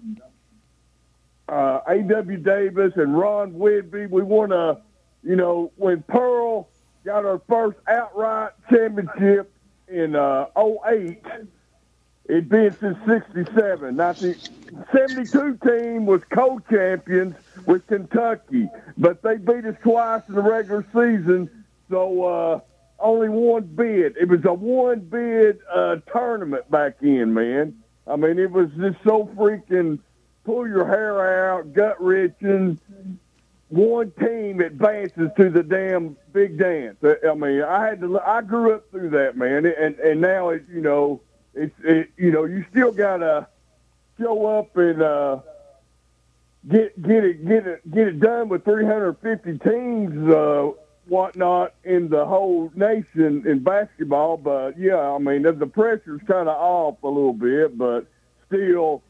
[1.48, 2.38] uh, A.W.
[2.38, 4.10] Davis and Ron Widby.
[4.10, 4.80] We won a,
[5.22, 6.68] you know, when Pearl
[7.04, 9.52] got our first outright championship
[9.88, 11.22] in uh, 08,
[12.28, 13.96] it'd been since 67.
[13.96, 14.36] Now, the
[14.92, 17.36] 72 team was co-champions
[17.66, 21.50] with Kentucky, but they beat us twice in the regular season,
[21.90, 22.60] so uh,
[22.98, 24.16] only one bid.
[24.16, 27.82] It was a one bid uh, tournament back in, man.
[28.06, 29.98] I mean, it was just so freaking
[30.44, 32.78] pull your hair out, gut wrenching.
[33.68, 36.98] One team advances to the damn big dance.
[37.02, 38.20] I mean, I had to.
[38.20, 41.20] I grew up through that, man, and and now it, you know,
[41.56, 43.48] it's it, you know, you still gotta
[44.20, 45.38] show up and uh,
[46.68, 50.70] get get it get it get it done with 350 teams, uh,
[51.06, 54.36] whatnot in the whole nation in basketball.
[54.36, 58.06] But yeah, I mean, the, the pressure's kind of off a little bit, but
[58.48, 59.02] still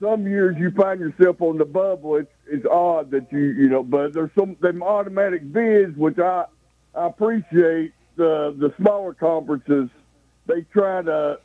[0.00, 2.16] some years you find yourself on the bubble.
[2.16, 6.46] It's it's odd that you you know, but there's some them automatic bids which I
[6.94, 7.92] I appreciate.
[8.16, 9.88] The the smaller conferences
[10.46, 11.38] they try to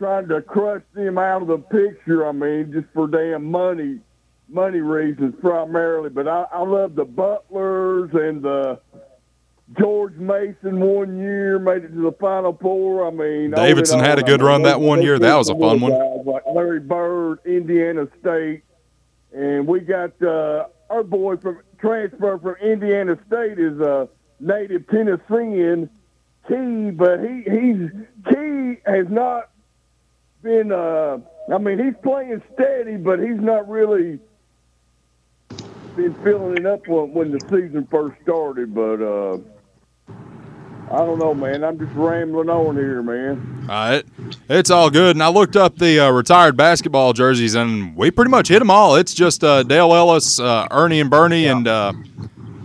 [0.00, 2.26] trying to crush them out of the picture.
[2.26, 4.00] I mean, just for damn money
[4.48, 6.08] money reasons primarily.
[6.08, 8.80] But I, I love the Butlers and the
[9.78, 13.06] George Mason one year made it to the Final Four.
[13.06, 15.18] I mean, Davidson had a good I mean, run that one year.
[15.18, 15.92] That was a fun one.
[16.24, 18.62] Like Larry Bird, Indiana State,
[19.32, 24.08] and we got uh, our boy from transfer from Indiana State is a
[24.40, 25.90] native Tennessean,
[26.48, 27.90] Key, but he he's
[28.28, 29.50] Key has not
[30.42, 30.72] been.
[30.72, 31.18] Uh,
[31.52, 34.18] I mean, he's playing steady, but he's not really
[35.96, 38.74] been filling it up when, when the season first started.
[38.74, 39.38] But uh,
[40.92, 41.64] I don't know, man.
[41.64, 43.66] I'm just rambling on here, man.
[43.68, 44.04] All right.
[44.48, 45.16] It's all good.
[45.16, 48.70] And I looked up the uh, retired basketball jerseys, and we pretty much hit them
[48.70, 48.96] all.
[48.96, 51.92] It's just uh, Dale Ellis, uh, Ernie and Bernie, and uh,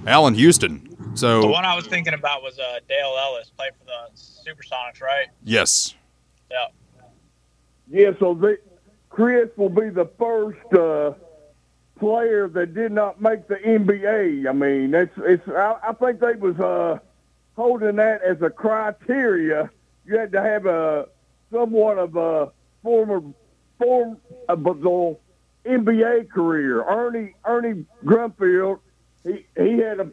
[0.07, 0.81] Allan Houston.
[1.11, 5.01] The So, one I was thinking about was uh, Dale Ellis, played for the Supersonics,
[5.01, 5.27] right?
[5.43, 5.95] yes.
[6.51, 6.67] Yeah.
[7.89, 8.57] Yeah, so they,
[9.09, 11.13] Chris will be the first uh,
[11.99, 14.47] player that did not make the NBA.
[14.47, 15.47] I mean, it's it's.
[15.47, 16.99] I, I think they was uh,
[17.55, 19.69] holding that as a criteria.
[20.05, 21.07] You had to have a
[21.51, 22.51] somewhat of a
[22.83, 23.21] former
[23.77, 24.17] form
[24.49, 25.15] of a
[25.65, 26.83] NBA career.
[26.83, 28.79] Ernie Ernie Grunfeld,
[29.23, 30.11] he he had a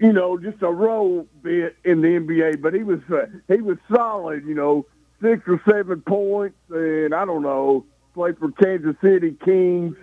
[0.00, 3.78] you know just a role bit in the NBA, but he was uh, he was
[3.92, 4.44] solid.
[4.46, 4.86] You know,
[5.20, 9.96] six or seven points, and I don't know, played for Kansas City Kings.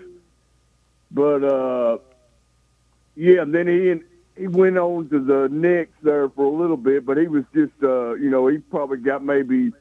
[1.11, 1.97] But uh,
[3.15, 7.05] yeah, and then he he went on to the Knicks there for a little bit,
[7.05, 9.71] but he was just uh, you know he probably got maybe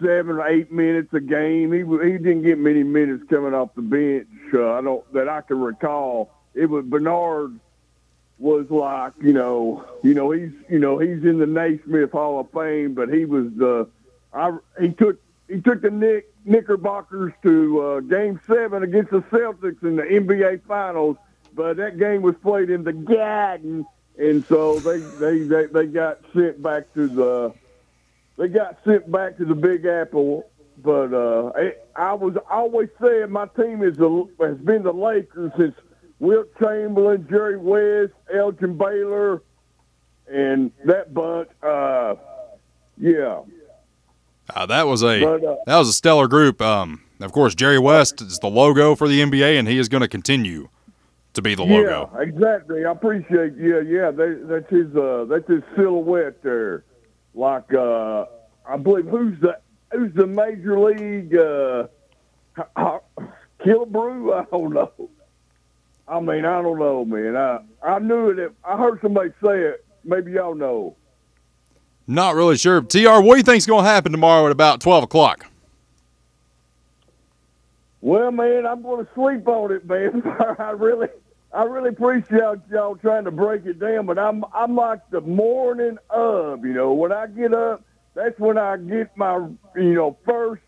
[0.00, 1.72] seven or eight minutes a game.
[1.72, 4.28] He he didn't get many minutes coming off the bench.
[4.54, 6.30] Uh, I don't that I can recall.
[6.54, 7.58] It was Bernard
[8.38, 12.50] was like you know you know he's you know he's in the Naismith Hall of
[12.52, 13.86] Fame, but he was the
[14.32, 19.82] I he took he took the Nick Knickerbockers to uh, Game Seven against the Celtics
[19.82, 21.16] in the NBA Finals,
[21.54, 23.84] but that game was played in the Garden,
[24.18, 27.54] and so they they they, they got sent back to the
[28.36, 30.46] they got sent back to the Big Apple.
[30.82, 31.52] But uh,
[31.94, 35.74] I, was always saying my team is the, has been the Lakers since
[36.20, 39.42] Wilt Chamberlain, Jerry West, Elgin Baylor,
[40.26, 41.50] and that bunch.
[41.62, 42.14] Uh,
[42.96, 43.40] yeah,
[44.54, 46.60] Uh, that was a But, uh, that was a stellar group.
[46.60, 50.00] Um, of course, Jerry West is the logo for the NBA, and he is going
[50.00, 50.68] to continue
[51.34, 52.10] to be the logo.
[52.14, 52.84] Yeah, exactly.
[52.84, 53.54] I appreciate.
[53.56, 54.10] Yeah, yeah.
[54.10, 54.94] They, that's his.
[54.96, 56.84] Uh, that's his silhouette there.
[57.34, 58.26] Like, uh,
[58.66, 59.58] I believe who's the
[59.92, 61.86] who's the major league uh,
[63.64, 64.34] Killebrew?
[64.40, 65.10] I don't know.
[66.08, 67.36] I mean, I don't know, man.
[67.36, 68.52] I I knew it.
[68.64, 69.84] I heard somebody say it.
[70.04, 70.96] Maybe y'all know.
[72.10, 72.80] Not really sure.
[72.80, 75.46] Tr, what do you think's going to happen tomorrow at about twelve o'clock?
[78.00, 80.20] Well, man, I'm going to sleep on it, man.
[80.58, 81.06] I really,
[81.52, 85.98] I really appreciate y'all trying to break it down, but I'm, I'm like the morning
[86.08, 87.84] of, you know, when I get up,
[88.14, 89.36] that's when I get my,
[89.76, 90.62] you know, first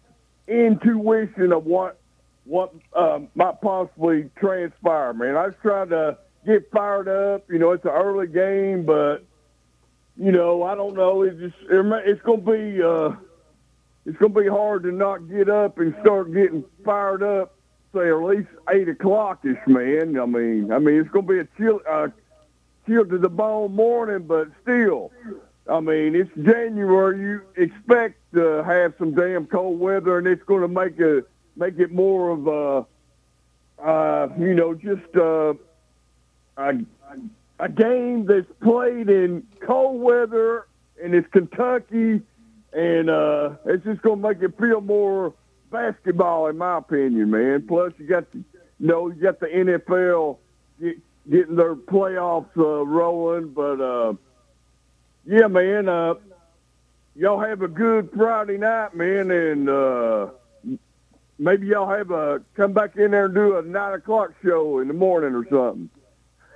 [0.47, 1.99] intuition of what,
[2.45, 5.37] what um, might possibly transpire, man.
[5.37, 7.51] I was trying to get fired up.
[7.51, 9.25] You know, it's an early game, but
[10.17, 11.23] you know, I don't know.
[11.23, 12.83] It's just, it it's going to be.
[12.83, 13.17] Uh,
[14.05, 17.55] it's going to be hard to not get up and start getting fired up.
[17.95, 20.19] Say at least eight o'clock ish, man.
[20.19, 22.09] I mean, I mean, it's going to be a chill, uh,
[22.87, 25.13] chill to the bone morning, but still,
[25.71, 27.21] I mean, it's January.
[27.21, 31.23] You expect to have some damn cold weather, and it's going to make a
[31.55, 35.53] make it more of a, uh, you know, just uh,
[36.57, 36.73] a
[37.63, 40.67] a game that's played in cold weather,
[41.03, 42.23] and it's Kentucky
[42.73, 45.35] and uh, it's just going to make it feel more
[45.71, 47.67] basketball, in my opinion, man.
[47.67, 50.39] Plus, you got the, you know, you got the NFL
[50.81, 50.97] get,
[51.31, 54.15] getting their playoffs uh, rolling, but uh,
[55.27, 56.15] yeah, man, uh,
[57.15, 60.29] y'all have a good Friday night, man, and uh,
[61.39, 64.89] maybe y'all have a come back in there and do a nine o'clock show in
[64.89, 65.91] the morning or something.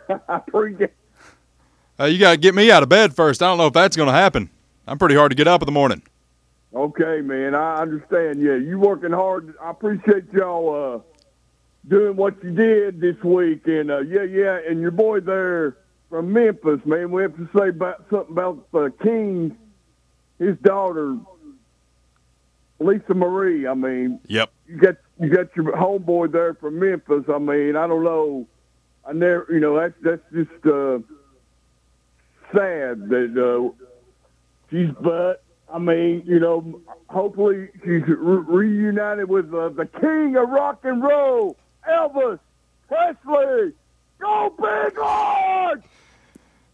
[0.28, 0.90] I appreciate.
[1.98, 3.42] Uh, you got to get me out of bed first.
[3.42, 4.50] I don't know if that's going to happen.
[4.86, 6.02] I'm pretty hard to get up in the morning.
[6.74, 8.42] Okay, man, I understand.
[8.42, 9.54] Yeah, you working hard.
[9.62, 11.20] I appreciate y'all uh,
[11.88, 15.78] doing what you did this week, and uh, yeah, yeah, and your boy there
[16.10, 17.10] from Memphis, man.
[17.10, 19.56] We have to say about something about the King,
[20.38, 21.16] his daughter,
[22.78, 23.66] Lisa Marie.
[23.66, 24.50] I mean, Yep.
[24.68, 27.24] you got you got your homeboy there from Memphis.
[27.32, 28.46] I mean, I don't know.
[29.08, 30.98] I never, you know, that's that's just uh,
[32.52, 33.84] sad that uh,
[34.70, 34.90] she's.
[35.00, 35.42] But
[35.72, 41.02] I mean, you know, hopefully she's re- reunited with uh, the king of rock and
[41.02, 41.56] roll,
[41.88, 42.38] Elvis
[42.88, 43.72] Presley.
[44.18, 45.82] Go big Lord!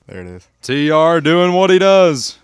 [0.07, 0.49] There it is.
[0.62, 2.39] TR doing what he does,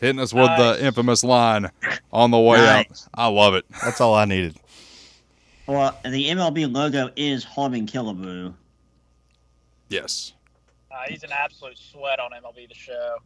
[0.00, 0.78] hitting us with Nice.
[0.78, 1.70] the infamous line
[2.12, 3.06] on the way out.
[3.14, 3.64] I love it.
[3.82, 4.56] That's all I needed.
[5.66, 8.52] Well, the MLB logo is Harmon Killebrew.
[9.92, 10.32] Yes.
[10.90, 13.18] Uh, he's an absolute sweat on MLB The Show.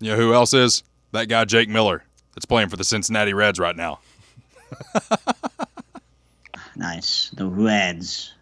[0.00, 0.82] You know who else is?
[1.12, 2.04] That guy Jake Miller
[2.34, 4.00] that's playing for the Cincinnati Reds right now.
[6.78, 7.30] Nice.
[7.30, 8.34] The Reds.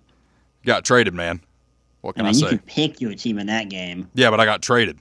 [0.65, 1.41] Got traded, man.
[2.03, 2.51] What can I, mean, you say?
[2.51, 4.09] could pick your team in that game.
[4.15, 4.99] Yeah, but I got traded.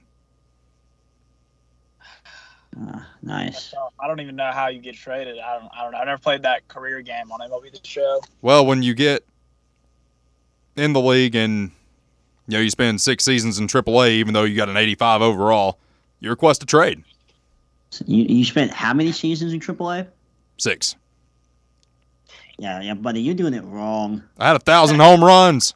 [2.80, 3.74] Uh, nice.
[4.00, 5.38] I don't even know how you get traded.
[5.38, 5.70] I don't.
[5.78, 5.98] I don't know.
[5.98, 8.22] I never played that career game on MLB The Show.
[8.42, 9.26] Well, when you get
[10.76, 11.72] in the league and
[12.48, 15.80] you know you spend six seasons in AAA, even though you got an 85 overall,
[16.20, 17.04] you request a trade.
[18.06, 20.08] You, you spent how many seasons in AAA?
[20.58, 20.96] Six.
[22.58, 24.24] Yeah, yeah, buddy, you're doing it wrong.
[24.38, 25.74] I had a thousand home runs.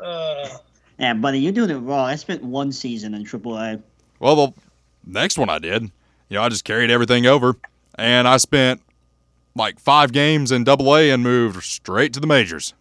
[0.00, 0.48] Uh,
[0.98, 2.06] Yeah, buddy, you're doing it wrong.
[2.06, 3.80] I spent one season in AAA.
[4.18, 4.52] Well, the
[5.06, 5.90] next one I did, you
[6.30, 7.54] know, I just carried everything over,
[7.96, 8.82] and I spent
[9.54, 12.74] like five games in Double A and moved straight to the majors,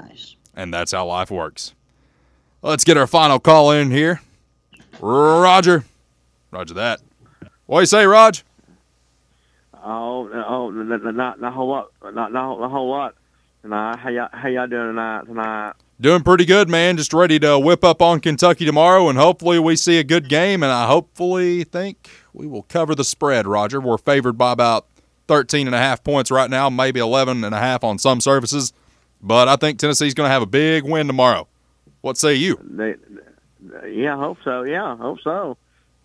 [0.00, 0.36] Nice.
[0.54, 1.74] and that's how life works.
[2.62, 4.20] Let's get our final call in here,
[5.00, 5.84] Roger.
[6.50, 7.00] Roger that.
[7.66, 8.44] What do you say, Raj?
[9.74, 13.14] Oh, oh, not not not a whole lot, not not a whole lot.
[13.62, 13.98] tonight.
[13.98, 15.24] How y'all, how y'all doing tonight?
[15.26, 15.72] Tonight.
[16.00, 16.96] Doing pretty good, man.
[16.96, 20.62] Just ready to whip up on Kentucky tomorrow, and hopefully we see a good game.
[20.62, 23.80] And I hopefully think we will cover the spread, Roger.
[23.80, 24.86] We're favored by about
[25.26, 28.72] 13 and a half points right now, maybe 11 and a half on some services.
[29.20, 31.48] But I think Tennessee's going to have a big win tomorrow.
[32.00, 32.58] What say you?
[32.62, 32.94] They,
[33.88, 34.62] yeah, I hope so.
[34.62, 35.56] Yeah, I hope so.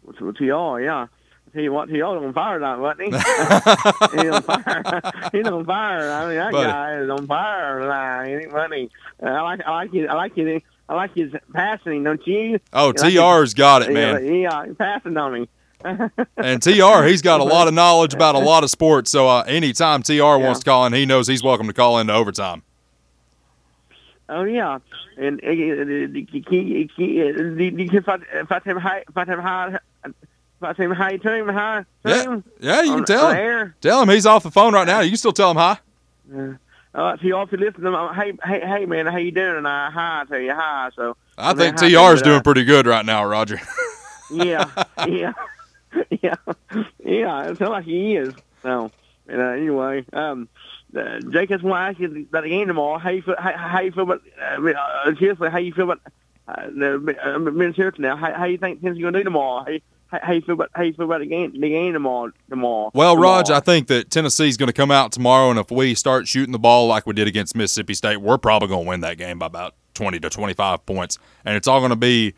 [0.02, 0.80] What's what to y'all?
[0.80, 1.08] Yeah.
[1.56, 3.12] You what, y'all on fire tonight, wasn't he?
[4.22, 5.30] He's on fire.
[5.32, 6.10] He's on fire.
[6.12, 6.68] I mean, that Buddy.
[6.68, 8.28] guy is on fire tonight.
[8.28, 8.90] He ain't funny.
[9.22, 12.04] I like, I like his, I like his, I like his passing.
[12.04, 12.60] Don't you?
[12.74, 14.26] Oh, like TR's got it, man.
[14.26, 15.50] Yeah, yeah, he's passing on me.
[16.38, 19.12] And TR, he's got a lot of knowledge about a lot of sports.
[19.12, 22.14] So uh, anytime TR wants to call in, he knows he's welcome to call into
[22.14, 22.64] overtime.
[24.34, 24.80] Oh yeah,
[25.18, 25.52] and uh, uh,
[26.98, 30.14] if I if I tell him hi, if I tell him hi, if
[30.62, 33.76] I tell him hi to him, hi to Yeah, you can tell him.
[33.80, 35.02] Tell him he's off the phone right now.
[35.02, 35.78] You can still tell him hi.
[36.34, 36.54] Uh,
[36.96, 39.58] uh, so you listen to them, hey, hey, hey, man, how you doing?
[39.58, 40.90] And I hi to you, hi.
[40.96, 43.60] So I think then hi TR's to you, doing uh, pretty good right now, Roger.
[44.32, 44.70] yeah,
[45.08, 45.34] yeah,
[46.10, 46.36] yeah,
[47.04, 47.50] yeah.
[47.50, 48.34] It sounds like he is.
[48.62, 48.92] So,
[49.28, 52.68] and, uh, anyway, um, uh, Jake, I just want to ask you about the game
[52.68, 52.98] tomorrow.
[53.00, 53.36] How you feel?
[53.38, 54.22] How, how you feel about?
[54.40, 56.02] Uh, uh, seriously, how you feel about
[56.48, 58.16] uh, the uh, Minnesota now?
[58.16, 59.64] How, how you think Tennessee's going to do tomorrow?
[59.64, 60.70] How, you- how, how you feel about?
[60.74, 61.52] How you feel about the game?
[61.60, 62.32] The game tomorrow?
[62.50, 62.92] Tomorrow.
[62.94, 63.38] Well, tomorrow?
[63.38, 66.52] Raj, I think that Tennessee's going to come out tomorrow, and if we start shooting
[66.52, 69.40] the ball like we did against Mississippi State, we're probably going to win that game
[69.40, 71.18] by about 20 to 25 points.
[71.46, 72.36] And it's all going to be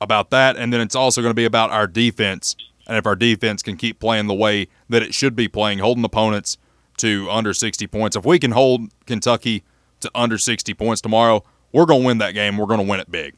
[0.00, 2.54] about that, and then it's also going to be about our defense.
[2.86, 6.04] And if our defense can keep playing the way that it should be playing, holding
[6.04, 6.58] opponents
[7.02, 9.62] to under 60 points, if we can hold Kentucky
[10.00, 12.58] to under 60 points tomorrow, we're going to win that game.
[12.58, 13.34] We're going to win it big.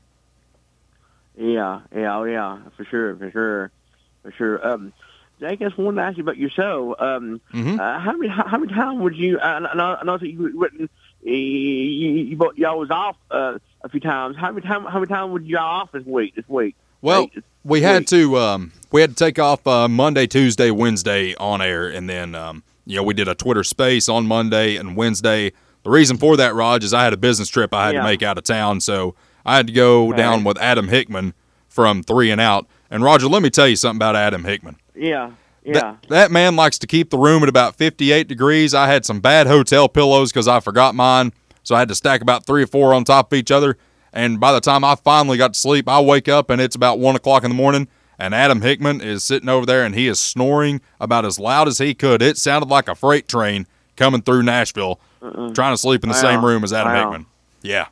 [1.37, 3.71] Yeah, yeah, oh yeah, for sure, for sure,
[4.23, 4.67] for sure.
[4.67, 4.93] Um,
[5.41, 6.95] Jake, I just wanted to ask you about your show.
[6.99, 7.79] Um, Mhm.
[7.81, 9.41] uh, how many how, how many times would you?
[9.41, 10.91] I, I know, I know that you wouldn't.
[11.23, 14.37] You, you, y'all was off uh, a few times.
[14.37, 14.85] How many time?
[14.85, 16.37] How many times would you off this week?
[16.37, 16.77] This week?
[17.03, 17.29] Well,
[17.65, 21.89] we had to um, we had to take off uh, Monday, Tuesday, Wednesday on air,
[21.89, 25.53] and then um, you know we did a Twitter Space on Monday and Wednesday.
[25.83, 28.01] The reason for that, Raj, is I had a business trip I had Yeah.
[28.01, 29.15] to make out of town, so
[29.45, 30.17] I had to go Okay.
[30.17, 31.35] down with Adam Hickman
[31.69, 32.67] from Three and Out.
[32.91, 34.77] And Roger, let me tell you something about Adam Hickman.
[34.95, 35.31] Yeah,
[35.65, 35.73] yeah.
[35.75, 38.73] That, that man likes to keep the room at about 58 degrees.
[38.75, 41.33] I had some bad hotel pillows because I forgot mine,
[41.63, 43.77] so I had to stack about three or four on top of each other.
[44.13, 46.99] And by the time I finally got to sleep, I wake up and it's about
[47.01, 47.89] one o'clock in the morning,
[48.25, 51.79] and Adam Hickman is sitting over there and he is snoring about as loud as
[51.79, 52.23] he could.
[52.23, 53.67] It sounded like a freight train
[53.97, 56.21] coming through Nashville, trying to sleep in the Wow.
[56.21, 57.01] same room as Adam Wow.
[57.01, 57.27] Hickman.
[57.63, 57.87] Yeah.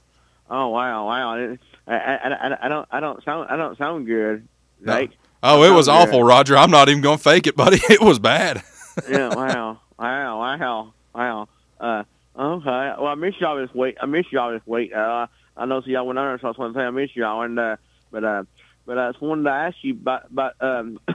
[0.50, 1.34] oh wow, wow.
[1.34, 1.58] I,
[1.94, 4.46] I, I, I don't, I don't sound, I don't sound good.
[4.80, 5.06] No.
[5.42, 6.22] Oh, it was Sounds awful.
[6.22, 6.56] Roger.
[6.56, 7.78] I'm not even going to fake it, buddy.
[7.90, 8.62] It was bad.
[9.08, 11.48] yeah, wow, wow, wow, wow.
[11.80, 12.04] Uh,
[12.38, 12.92] okay.
[12.98, 13.96] Well, I miss y'all this week.
[14.00, 14.92] I miss y'all this week.
[14.94, 15.26] Uh,
[15.56, 17.42] I know so y'all went under, so I just want to say I miss y'all.
[17.42, 17.76] And uh,
[18.12, 18.44] but uh,
[18.86, 21.00] but I just wanted to ask you about about um.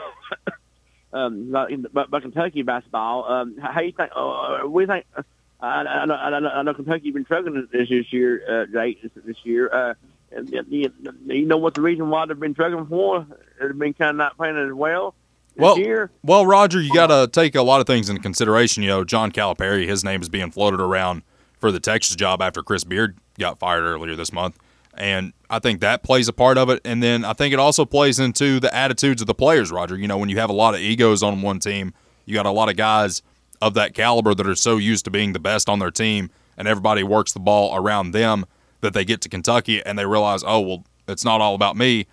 [1.13, 3.24] Um, about, about, Kentucky basketball.
[3.32, 4.11] Um, how you think?
[4.13, 5.05] Uh, we think.
[5.15, 5.24] Uh,
[5.61, 9.01] I, I, know, I, know, I know Kentucky's been struggling this, this year, uh, Jake.
[9.01, 9.74] This, this year.
[9.74, 9.93] Uh,
[10.70, 10.91] you,
[11.26, 13.26] you know what the reason why they've been struggling for?
[13.59, 15.15] They've been kind of not playing as well
[15.55, 16.11] Well, year.
[16.24, 18.84] Well, Roger, you got to take a lot of things into consideration.
[18.84, 21.24] You know, John Calipari, his name is being floated around
[21.59, 24.57] for the Texas job after Chris Beard got fired earlier this month.
[24.98, 26.82] And I think that plays a part of it.
[26.84, 29.95] And then I think it also plays into the attitudes of the players, Roger.
[29.98, 31.93] You know, when you have a lot of egos on one team,
[32.26, 33.22] you got a lot of guys
[33.62, 36.68] of that caliber that are so used to being the best on their team, and
[36.68, 38.45] everybody works the ball around them
[38.82, 42.06] that they get to Kentucky and they realize, oh, well, it's not all about me.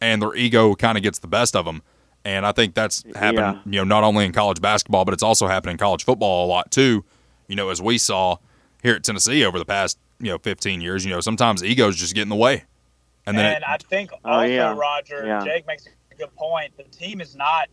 [0.00, 1.82] And their ego kind of gets the best of them.
[2.24, 3.58] And I think that's happened, Yeah.
[3.66, 6.48] you know, not only in college basketball, but it's also happened in college football a
[6.48, 7.04] lot too.
[7.48, 8.36] You know, as we saw
[8.84, 12.14] here at Tennessee over the past, you know, 15 years, you know, sometimes egos just
[12.14, 12.64] get in the way.
[13.26, 14.74] And then, and it, I think Oh, also, yeah.
[14.76, 15.42] Roger, Yeah.
[15.42, 16.76] Jake makes a good point.
[16.76, 17.68] The team is not,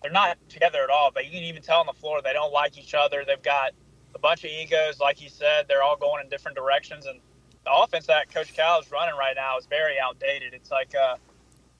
[0.00, 1.10] they're not together at all.
[1.12, 3.24] But you can even tell on the floor they don't like each other.
[3.26, 3.72] They've got
[4.14, 5.66] a bunch of egos, like he said.
[5.68, 7.18] They're all going in different directions, and
[7.64, 10.54] the offense that Coach Cal is running right now is very outdated.
[10.54, 11.16] It's like uh,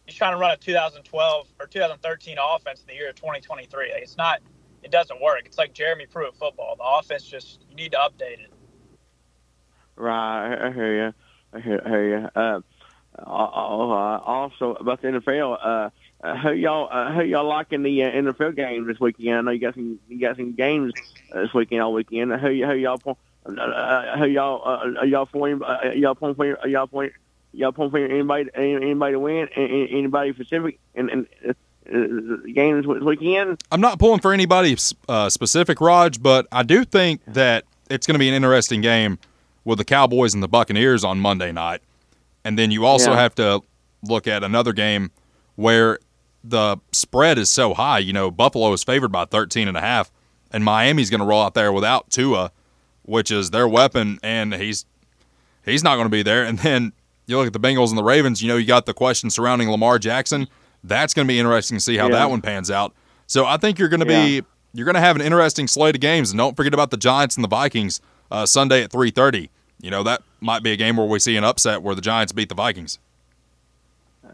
[0.05, 3.93] he's trying to run a 2012 or 2013 offense in the year of 2023.
[3.93, 4.41] Like, it's not,
[4.83, 5.43] it doesn't work.
[5.45, 6.75] It's like Jeremy Pruitt football.
[6.77, 8.51] The offense just you need to update it.
[9.97, 11.15] Right, I hear you.
[11.53, 12.29] I hear, I hear you.
[12.35, 12.61] Uh,
[13.19, 15.91] uh, also about the NFL, uh,
[16.27, 19.37] uh, how y'all uh, how y'all liking the uh, NFL games this weekend?
[19.37, 20.95] I know you got some you got some games
[21.33, 22.33] uh, this weekend all weekend.
[22.33, 23.01] How, y- how y'all
[23.47, 23.51] uh,
[24.21, 27.11] uh, y'all uh, y'all for uh, y'all pulling for y'all for
[27.53, 29.49] y'all pulling for anybody anybody to win?
[29.55, 30.79] Anybody specific?
[30.95, 31.53] And and uh,
[31.93, 33.63] uh, games this weekend?
[33.71, 34.77] I'm not pulling for anybody
[35.09, 39.19] uh, specific, Raj, but I do think that it's going to be an interesting game
[39.65, 41.81] with the Cowboys and the Buccaneers on Monday night.
[42.45, 43.17] And then you also Yeah.
[43.21, 43.61] have to
[44.03, 45.11] look at another game
[45.57, 45.99] where
[46.43, 47.99] the spread is so high.
[48.01, 50.11] You know, Buffalo is favored by 13 and a half,
[50.51, 52.53] and Miami's going to roll out there without Tua,
[53.03, 54.85] which is their weapon, and he's
[55.65, 56.45] he's not going to be there.
[56.45, 56.93] And then
[57.27, 58.43] you look at the Bengals and the Ravens.
[58.43, 60.47] You know, you got the question surrounding Lamar Jackson.
[60.83, 62.17] That's going to be interesting to see how Yeah.
[62.17, 62.93] that one pans out.
[63.27, 64.43] So I think you're going to be
[64.75, 67.37] you're going to have an interesting slate of games, and don't forget about the Giants
[67.37, 68.01] and the Vikings
[68.35, 69.49] uh, Sunday at 3:30.
[69.81, 72.33] You know, that might be a game where we see an upset where the Giants
[72.33, 72.99] beat the Vikings.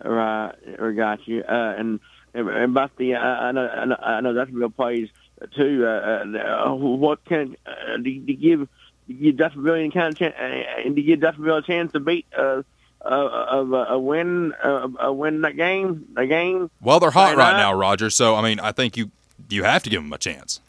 [0.05, 1.43] Right, I got you.
[1.43, 2.01] Uh, and,
[2.33, 5.09] and about the, uh, I know, I know, I know Jacksonville plays
[5.55, 5.85] too.
[5.87, 6.25] Uh,
[6.71, 8.69] uh, what can uh, do, do give?
[9.09, 10.35] Give Jacksonville any kind of chance?
[10.39, 12.63] Uh, do you give Jacksonville a chance to beat uh,
[13.05, 16.71] uh, of a, a win, uh, a win that game, a game?
[16.81, 18.09] Well, they're hot Right right now, Roger.
[18.09, 19.11] So I mean, I think you
[19.49, 20.61] you have to give them a chance.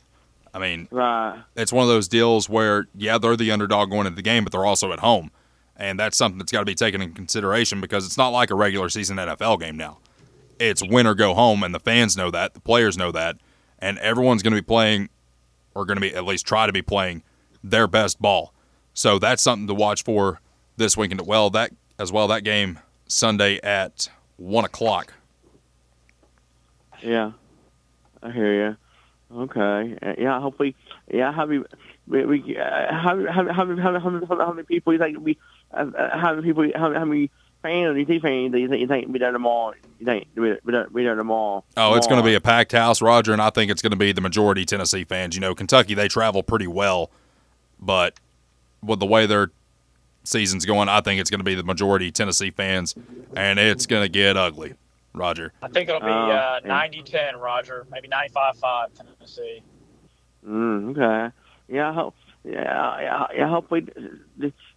[0.54, 1.40] I mean, Right.
[1.56, 4.52] it's one of those deals where yeah, they're the underdog going into the game, but
[4.52, 5.32] they're also at home,
[5.78, 8.56] and that's something that's got to be taken in consideration because it's not like a
[8.56, 10.00] regular season NFL game now.
[10.60, 13.38] It's win or go home, and the fans know that, the players know that,
[13.80, 15.10] and everyone's going to be playing,
[15.74, 17.24] or going to be at least try to be playing
[17.64, 18.54] their best ball.
[18.94, 20.42] So that's something to watch for
[20.78, 21.26] this weekend.
[21.26, 22.28] Well, that as well.
[22.28, 25.14] That game Sunday at one o'clock.
[27.02, 27.32] Yeah,
[28.22, 28.78] I hear you.
[29.36, 29.98] Okay.
[30.02, 30.40] Uh, yeah.
[30.40, 30.76] Hopefully.
[31.12, 31.32] Yeah.
[31.32, 31.64] How many?
[32.08, 35.00] We, we uh, how, how, how, many- how, many- how, many- how many people you
[35.00, 35.38] think we?
[35.74, 36.70] Uh, uh, how many people?
[36.76, 37.30] How, how many
[37.62, 39.74] fans do you think fans do you think you think be there tomorrow?
[40.00, 41.64] You think be be there, be there tomorrow?
[41.78, 43.98] Oh, it's going to be a packed house, Roger, and I think it's going to
[43.98, 45.36] be the majority Tennessee fans.
[45.36, 47.12] You know, Kentucky they travel pretty well,
[47.80, 48.20] but
[48.84, 49.52] with the way their
[50.24, 52.96] season's going, I think it's going to be the majority Tennessee fans,
[53.36, 54.74] and it's going to get ugly,
[55.14, 55.54] Roger.
[55.62, 57.86] I think it'll be Oh, uh, 90-10, Roger.
[57.92, 58.86] Maybe 95-5
[59.22, 59.62] Tennessee.
[60.48, 61.36] Mm, okay.
[61.68, 61.90] Yeah.
[61.90, 62.16] I hope.
[62.44, 63.00] Yeah.
[63.02, 63.26] Yeah.
[63.36, 63.48] Yeah.
[63.50, 63.88] Hopefully.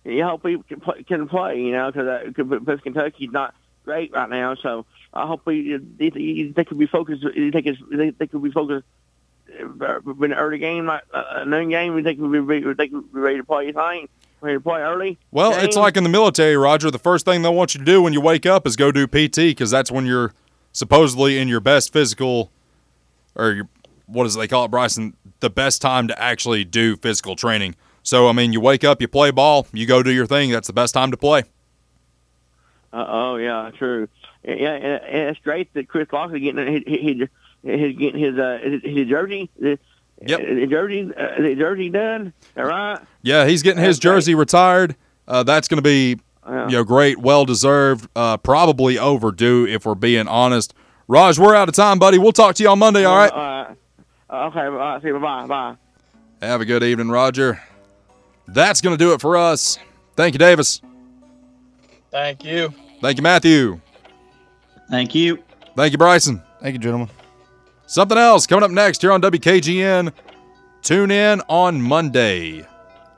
[0.05, 0.29] Yeah.
[0.29, 1.03] Hopefully can play.
[1.03, 4.55] Can play you know, because because Kentucky's not great right now.
[4.55, 7.23] So I hope we they, they, they could be focused.
[7.25, 8.85] They think it's, they, they could be focused.
[9.59, 12.73] uh, In an early game, like uh, a noon game, we think we'd be, ready-
[12.75, 13.67] they could be ready to play.
[13.67, 15.19] You think ready to play early?
[15.31, 16.91] Well, it's like in the military, Roger.
[16.91, 19.07] The first thing they want you to do when you wake up is go do
[19.07, 20.35] PT because that's when you're
[20.73, 22.51] supposedly in your best physical,
[23.35, 23.69] or your,
[24.07, 25.17] what is it they call it, Bryson?
[25.41, 27.75] The best time to actually do physical training.
[28.03, 30.51] So, I mean, you wake up, you play ball, you go do your thing.
[30.51, 31.45] That's the best time to play.
[32.93, 34.09] Uh, oh yeah, true.
[34.45, 37.29] Yeah, and, and it's great that Chris Locksley getting his, his,
[37.63, 39.51] his getting his uh his, his jersey.
[40.27, 40.71] Yep.
[40.71, 42.33] Jersey, uh, the jersey done.
[42.57, 43.01] All right.
[43.23, 44.95] Yeah, he's getting his jersey retired.
[45.27, 46.67] Uh, that's going to be Yeah.
[46.69, 50.73] you know great, well deserved, uh, probably overdue if we're being honest.
[51.09, 52.19] Raj, we're out of time, buddy.
[52.19, 53.05] We'll talk to you on Monday.
[53.05, 53.33] All right.
[53.33, 53.75] Uh, uh,
[54.31, 54.61] Uh, okay.
[54.61, 55.03] All right.
[55.03, 55.19] See you.
[55.19, 55.47] Bye.
[55.47, 55.77] Bye.
[56.43, 57.61] Have a good evening, Roger.
[58.47, 59.79] That's going to do it for us.
[60.17, 60.81] Thank you, Davis.
[62.11, 62.73] Thank you.
[63.01, 63.81] Thank you, Matthew.
[64.91, 65.43] Thank you.
[65.77, 66.43] Thank you, Bryson.
[66.61, 67.09] Thank you, gentlemen.
[67.87, 70.13] Something else coming up next here on WKGN.
[70.83, 72.65] Tune in on Monday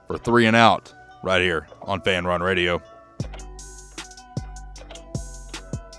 [0.06, 0.92] for three and out
[1.22, 2.80] right here on Fan Run Radio.